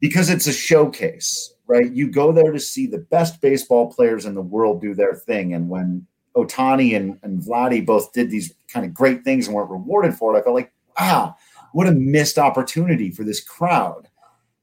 [0.00, 1.92] because it's a showcase, right?
[1.92, 5.54] You go there to see the best baseball players in the world do their thing.
[5.54, 9.70] And when Ohtani and, and Vladdy both did these kind of great things and weren't
[9.70, 11.34] rewarded for it, I felt like, wow,
[11.72, 14.08] what a missed opportunity for this crowd.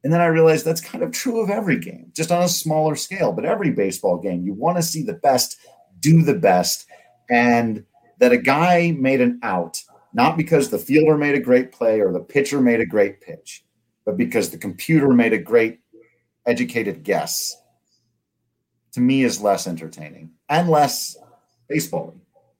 [0.03, 2.95] And then I realized that's kind of true of every game, just on a smaller
[2.95, 3.33] scale.
[3.33, 5.57] But every baseball game, you want to see the best
[5.99, 6.85] do the best.
[7.29, 7.83] And
[8.19, 9.81] that a guy made an out,
[10.13, 13.63] not because the fielder made a great play or the pitcher made a great pitch,
[14.05, 15.79] but because the computer made a great
[16.45, 17.55] educated guess,
[18.93, 21.17] to me is less entertaining and less
[21.67, 22.15] baseball.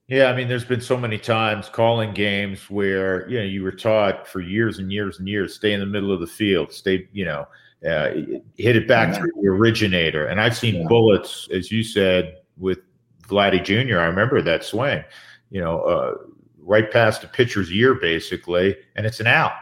[0.08, 3.72] Yeah, I mean, there's been so many times calling games where you know you were
[3.72, 7.08] taught for years and years and years, stay in the middle of the field, stay,
[7.12, 7.48] you know,
[7.88, 8.10] uh,
[8.56, 9.18] hit it back yeah.
[9.18, 10.26] through the originator.
[10.26, 10.86] And I've seen yeah.
[10.88, 12.78] bullets, as you said, with
[13.26, 13.98] Vladdy Jr.
[13.98, 15.02] I remember that swing
[15.50, 16.14] you know, uh,
[16.58, 19.52] right past the pitcher's ear, basically, and it's an out.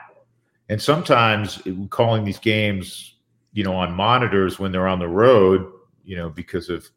[0.69, 3.17] And sometimes calling these games,
[3.53, 5.71] you know, on monitors when they're on the road,
[6.05, 6.89] you know, because of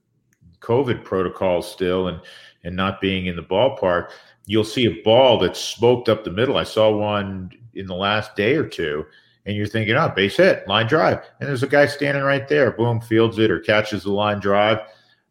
[0.61, 2.19] COVID protocols still and
[2.63, 4.09] and not being in the ballpark,
[4.45, 6.57] you'll see a ball that's smoked up the middle.
[6.57, 9.05] I saw one in the last day or two,
[9.45, 12.71] and you're thinking, oh, base hit, line drive, and there's a guy standing right there,
[12.71, 14.79] boom, fields it or catches the line drive.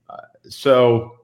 [0.08, 0.16] Uh,
[0.48, 1.15] so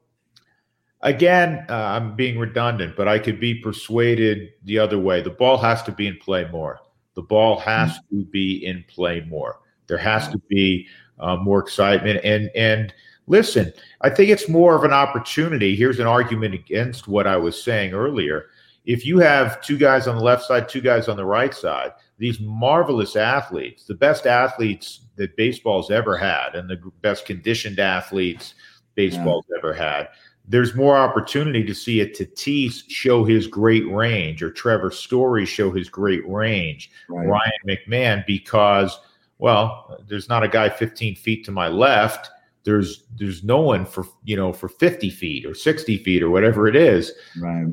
[1.02, 5.20] again, uh, I'm being redundant, but I could be persuaded the other way.
[5.20, 6.80] The ball has to be in play more.
[7.14, 8.20] The ball has mm-hmm.
[8.20, 9.60] to be in play more.
[9.86, 10.86] There has to be
[11.18, 12.20] uh, more excitement.
[12.24, 12.94] And and
[13.26, 15.76] listen, I think it's more of an opportunity.
[15.76, 18.46] Here's an argument against what I was saying earlier.
[18.84, 21.92] If you have two guys on the left side, two guys on the right side,
[22.18, 28.54] these marvelous athletes, the best athletes that baseball's ever had, and the best conditioned athletes
[28.94, 29.58] baseball's yeah.
[29.58, 30.08] ever had
[30.46, 35.70] there's more opportunity to see a Tatis show his great range or Trevor Story show
[35.70, 37.26] his great range, right.
[37.26, 38.98] Ryan McMahon, because,
[39.38, 42.30] well, there's not a guy 15 feet to my left.
[42.64, 46.68] There's there's no one for you know for 50 feet or 60 feet or whatever
[46.68, 47.12] it is.
[47.40, 47.66] Right.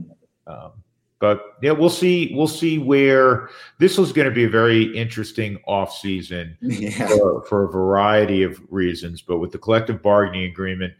[0.48, 0.72] Um,
[1.20, 2.34] but yeah, we'll see.
[2.34, 7.08] We'll see where this was going to be a very interesting off season yeah.
[7.08, 9.22] for, for a variety of reasons.
[9.22, 10.94] But with the collective bargaining agreement,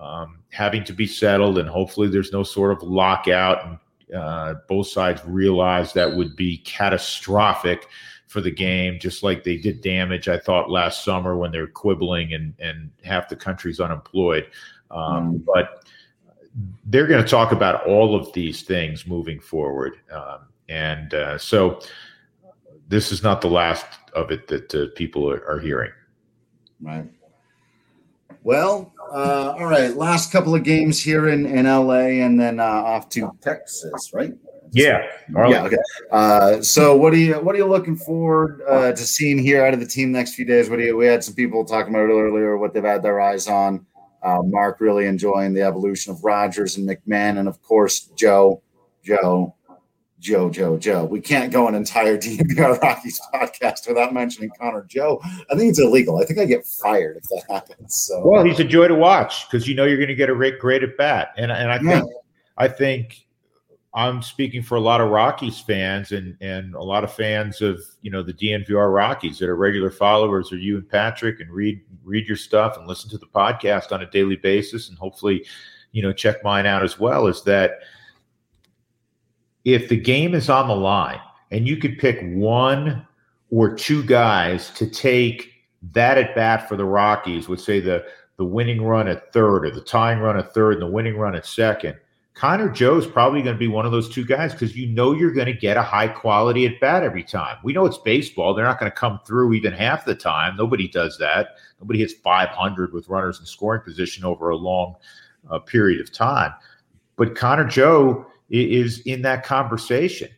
[0.00, 3.66] um, having to be settled, and hopefully there's no sort of lockout.
[3.66, 3.78] And
[4.16, 7.88] uh, both sides realize that would be catastrophic
[8.26, 10.28] for the game, just like they did damage.
[10.28, 14.48] I thought last summer when they're quibbling and and half the country's unemployed.
[14.90, 15.44] Um, mm.
[15.44, 15.84] But
[16.86, 21.80] they're going to talk about all of these things moving forward, um, and uh, so
[22.88, 25.92] this is not the last of it that uh, people are, are hearing.
[26.80, 27.06] Right.
[28.42, 29.94] Well, uh, all right.
[29.96, 34.32] Last couple of games here in, in LA, and then uh, off to Texas, right?
[34.70, 35.06] Yeah.
[35.34, 35.64] Yeah.
[35.64, 35.76] Okay.
[36.10, 39.74] Uh, so, what are you what are you looking forward uh, to seeing here out
[39.74, 40.68] of the team next few days?
[40.68, 40.96] What do you?
[40.96, 42.56] We had some people talking about it earlier.
[42.58, 43.86] What they've had their eyes on.
[44.20, 48.62] Uh, Mark really enjoying the evolution of Rodgers and McMahon, and of course Joe.
[49.04, 49.54] Joe
[50.20, 51.04] Joe, Joe, Joe.
[51.04, 55.20] We can't go an entire DNVR Rockies podcast without mentioning Connor Joe.
[55.50, 56.18] I think it's illegal.
[56.20, 57.94] I think I get fired if that happens.
[57.94, 58.26] So.
[58.26, 60.58] Well, he's a joy to watch because you know you're going to get a great,
[60.58, 62.18] great at bat, and and I think yeah.
[62.56, 63.26] I think
[63.94, 67.80] I'm speaking for a lot of Rockies fans and and a lot of fans of
[68.02, 71.80] you know the DNVR Rockies that are regular followers of you and Patrick and read
[72.04, 75.46] read your stuff and listen to the podcast on a daily basis and hopefully
[75.92, 77.26] you know check mine out as well.
[77.26, 77.80] Is that
[79.64, 83.06] if the game is on the line and you could pick one
[83.50, 85.52] or two guys to take
[85.92, 88.04] that at bat for the Rockies, would say the
[88.38, 91.34] the winning run at third or the tying run at third and the winning run
[91.34, 91.96] at second.
[92.34, 95.32] Connor Joe's probably going to be one of those two guys because you know you're
[95.32, 97.56] going to get a high quality at bat every time.
[97.64, 98.54] We know it's baseball.
[98.54, 100.56] They're not going to come through even half the time.
[100.56, 101.56] Nobody does that.
[101.80, 104.94] Nobody hits 500 with runners in scoring position over a long
[105.50, 106.52] uh, period of time.
[107.16, 110.28] But Connor Joe is in that conversation.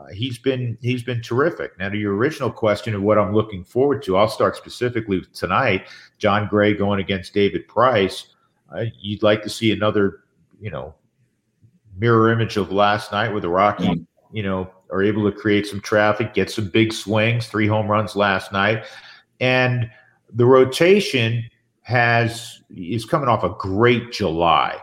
[0.00, 1.78] Uh, he's been he's been terrific.
[1.78, 5.88] Now to your original question of what I'm looking forward to, I'll start specifically tonight.
[6.18, 8.26] Jon Gray going against David Price.
[8.74, 10.20] Uh, you'd like to see another,
[10.60, 10.94] you know,
[11.98, 13.98] mirror image of last night with the Rockies,
[14.32, 18.16] you know, are able to create some traffic, get some big swings, three home runs
[18.16, 18.84] last night,
[19.40, 19.90] and
[20.32, 21.44] the rotation
[21.82, 24.78] has is coming off a great July.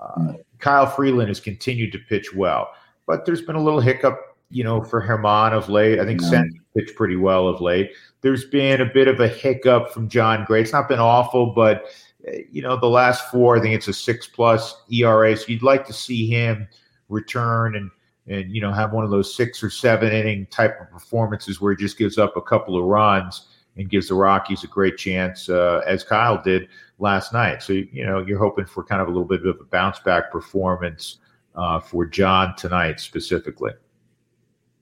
[0.00, 2.72] Uh, Kyle Freeland has continued to pitch well,
[3.06, 5.98] but there's been a little hiccup, you know, for Germán of late.
[5.98, 6.44] I think yeah.
[6.76, 7.90] pitched pretty well of late.
[8.20, 10.62] There's been a bit of a hiccup from Jon Gray.
[10.62, 11.86] It's not been awful, but
[12.28, 15.36] eh, you know, the last four, I think it's a six plus ERA.
[15.36, 16.68] So you'd like to see him
[17.08, 17.90] return and
[18.28, 21.74] and you know have one of those six or seven inning type of performances where
[21.74, 25.48] he just gives up a couple of runs and gives the Rockies a great chance,
[25.48, 26.68] uh, as Kyle did
[27.02, 27.62] last night.
[27.62, 30.30] So you know you're hoping for kind of a little bit of a bounce back
[30.30, 31.18] performance
[31.54, 33.72] uh, for Jon tonight specifically.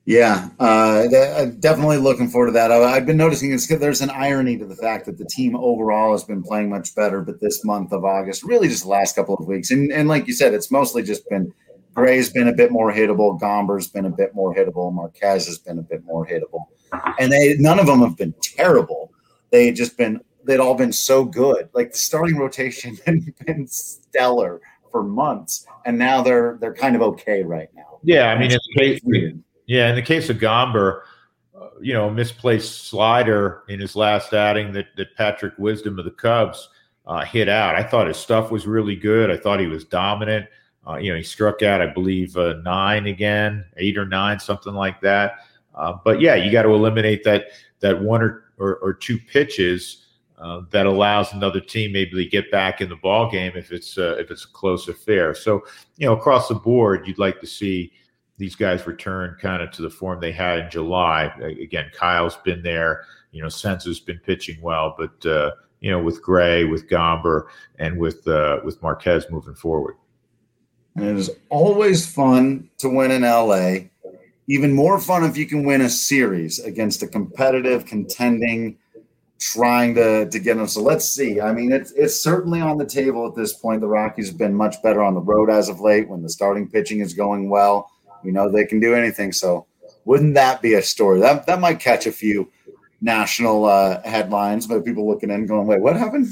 [0.05, 2.71] Yeah, uh, definitely looking forward to that.
[2.71, 6.23] I, have been noticing there's an irony to the fact that the team overall has
[6.23, 9.45] been playing much better, but this month of August, really just the last couple of
[9.45, 11.53] weeks, and, and like you said, it's mostly just been
[11.93, 15.77] Gray's been a bit more hittable, Gomber's been a bit more hittable, Marquez has been
[15.77, 16.65] a bit more hittable,
[17.19, 19.13] and they none of them have been terrible.
[19.51, 20.19] They just been
[20.51, 21.69] they'd all been so good.
[21.73, 24.59] Like the starting rotation had been stellar
[24.91, 27.99] for months, and now they're they're kind of okay right now.
[28.03, 29.01] Yeah, I mean, in case,
[29.65, 31.01] yeah, in the case of Gomber,
[31.59, 36.11] uh, you know, misplaced slider in his last outing that that Patrick Wisdom of the
[36.11, 36.67] Cubs
[37.05, 37.75] uh, hit out.
[37.75, 39.31] I thought his stuff was really good.
[39.31, 40.47] I thought he was dominant.
[40.85, 44.73] Uh, you know, he struck out, I believe, uh, nine again, eight or nine, something
[44.73, 45.35] like that.
[45.75, 47.45] Uh, but yeah, you got to eliminate that
[47.79, 50.05] that one or, or, or two pitches
[50.41, 53.97] uh, that allows another team maybe to get back in the ball game if it's
[53.97, 55.35] uh, if it's a close affair.
[55.35, 55.61] So
[55.97, 57.93] you know across the board, you'd like to see
[58.37, 61.25] these guys return kind of to the form they had in July.
[61.61, 63.05] Again, Kyle's been there.
[63.31, 67.43] You know, Senza's been pitching well, but uh, you know with Gray, with Gomber,
[67.77, 69.95] and with uh, with Marquez moving forward.
[70.95, 73.89] And it is always fun to win in LA.
[74.47, 78.77] Even more fun if you can win a series against a competitive, contending
[79.41, 80.67] trying to to get them.
[80.67, 81.41] So let's see.
[81.41, 83.81] I mean, it's it's certainly on the table at this point.
[83.81, 86.07] The Rockies have been much better on the road as of late.
[86.07, 87.91] When the starting pitching is going well,
[88.23, 89.33] we know they can do anything.
[89.33, 89.65] So
[90.05, 91.19] wouldn't that be a story?
[91.19, 92.51] That that might catch a few
[93.01, 96.27] national uh, headlines by people looking in, going, "Wait, what happened?"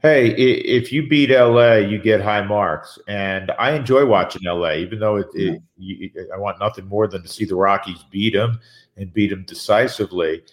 [0.00, 5.00] Hey, if you beat LA, you get high marks, and I enjoy watching LA, even
[5.00, 8.60] though it, it you, I want nothing more than to see the Rockies beat them
[8.96, 10.44] and beat them decisively.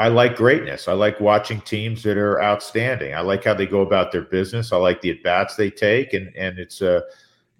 [0.00, 0.88] I like greatness.
[0.88, 3.14] I like watching teams that are outstanding.
[3.14, 4.72] I like how they go about their business.
[4.72, 7.02] I like the at bats they take, and and it's a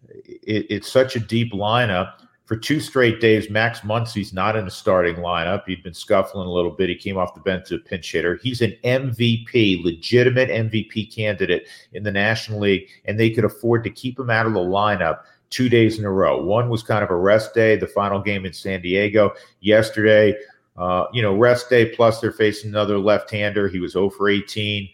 [0.08, 2.14] it, it's such a deep lineup.
[2.46, 5.64] For two straight days, Max Muncy's not in the starting lineup.
[5.66, 6.88] He'd been scuffling a little bit.
[6.88, 8.36] He came off the bench as a pinch hitter.
[8.42, 13.90] He's an MVP, legitimate MVP candidate in the National League, and they could afford to
[13.90, 15.18] keep him out of the lineup
[15.50, 16.42] two days in a row.
[16.42, 20.34] One was kind of a rest day, the final game in San Diego yesterday.
[20.76, 23.68] Uh, you know, rest day plus they're facing another left-hander.
[23.68, 24.88] He was 0 for 18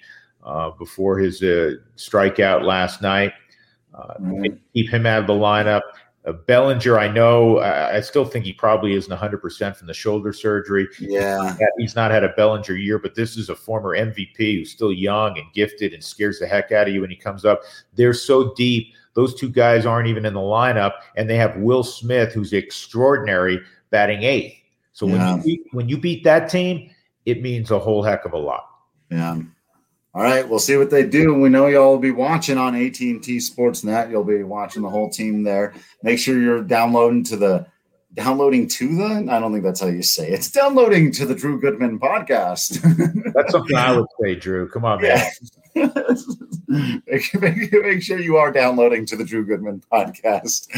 [0.44, 3.32] uh, before his uh, strikeout last night.
[3.94, 4.56] Mm-hmm.
[4.74, 5.82] Keep him out of the lineup.
[6.26, 10.88] Uh, Bellinger, I know, I still think he probably isn't 100% from the shoulder surgery.
[10.98, 11.56] Yeah.
[11.78, 15.38] He's not had a Bellinger year, but this is a former MVP who's still young
[15.38, 17.60] and gifted and scares the heck out of you when he comes up.
[17.94, 18.92] They're so deep.
[19.14, 23.60] Those two guys aren't even in the lineup, and they have Will Smith, who's extraordinary,
[23.90, 24.56] batting eighth.
[24.96, 25.34] So yeah.
[25.34, 26.88] when you beat, when you beat that team,
[27.26, 28.66] it means a whole heck of a lot.
[29.10, 29.38] Yeah.
[30.14, 31.34] All right, we'll see what they do.
[31.34, 34.10] We know y'all will be watching on AT&T Sportsnet.
[34.10, 35.74] You'll be watching the whole team there.
[36.02, 37.66] Make sure you're downloading to the
[38.14, 39.30] downloading to the.
[39.30, 40.32] I don't think that's how you say it.
[40.32, 42.80] it's downloading to the Drew Goodman podcast.
[43.34, 44.66] that's something I would say, Drew.
[44.70, 45.30] Come on, man.
[45.74, 45.88] Yeah.
[47.06, 50.68] make, make, make, sure you are downloading to the Drew Goodman podcast.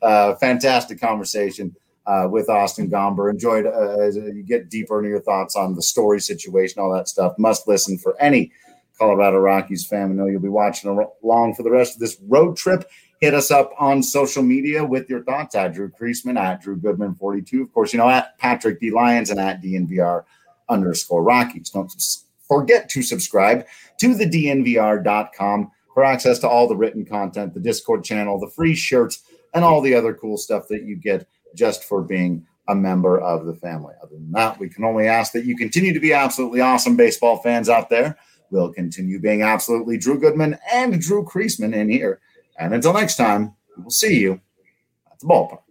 [0.00, 1.74] Uh, fantastic conversation.
[2.06, 3.30] Uh, with Austin Gomber.
[3.30, 7.08] Enjoyed uh, as you get deeper into your thoughts on the Story situation, all that
[7.08, 7.32] stuff.
[7.38, 8.52] Must listen for any
[8.98, 10.10] Colorado Rockies fan.
[10.10, 10.90] I know you'll be watching
[11.22, 12.90] along for the rest of this road trip.
[13.20, 17.14] Hit us up on social media with your thoughts at Drew Creasman, at Drew Goodman
[17.14, 17.62] 42.
[17.62, 18.90] Of course, you know, at Patrick D.
[18.90, 20.24] Lyons and at DNVR
[20.68, 21.70] underscore Rockies.
[21.70, 21.92] Don't
[22.46, 23.64] forget to subscribe
[24.00, 28.74] to the DNVR.com for access to all the written content, the Discord channel, the free
[28.74, 29.22] shirts,
[29.54, 33.46] and all the other cool stuff that you get just for being a member of
[33.46, 33.94] the family.
[34.02, 37.38] Other than that, we can only ask that you continue to be absolutely awesome baseball
[37.38, 38.16] fans out there
[38.54, 42.20] We'll continue being absolutely Drew Goodman and Drew Creasman in here.
[42.56, 44.40] And until next time, we will see you
[45.10, 45.63] at the ballpark.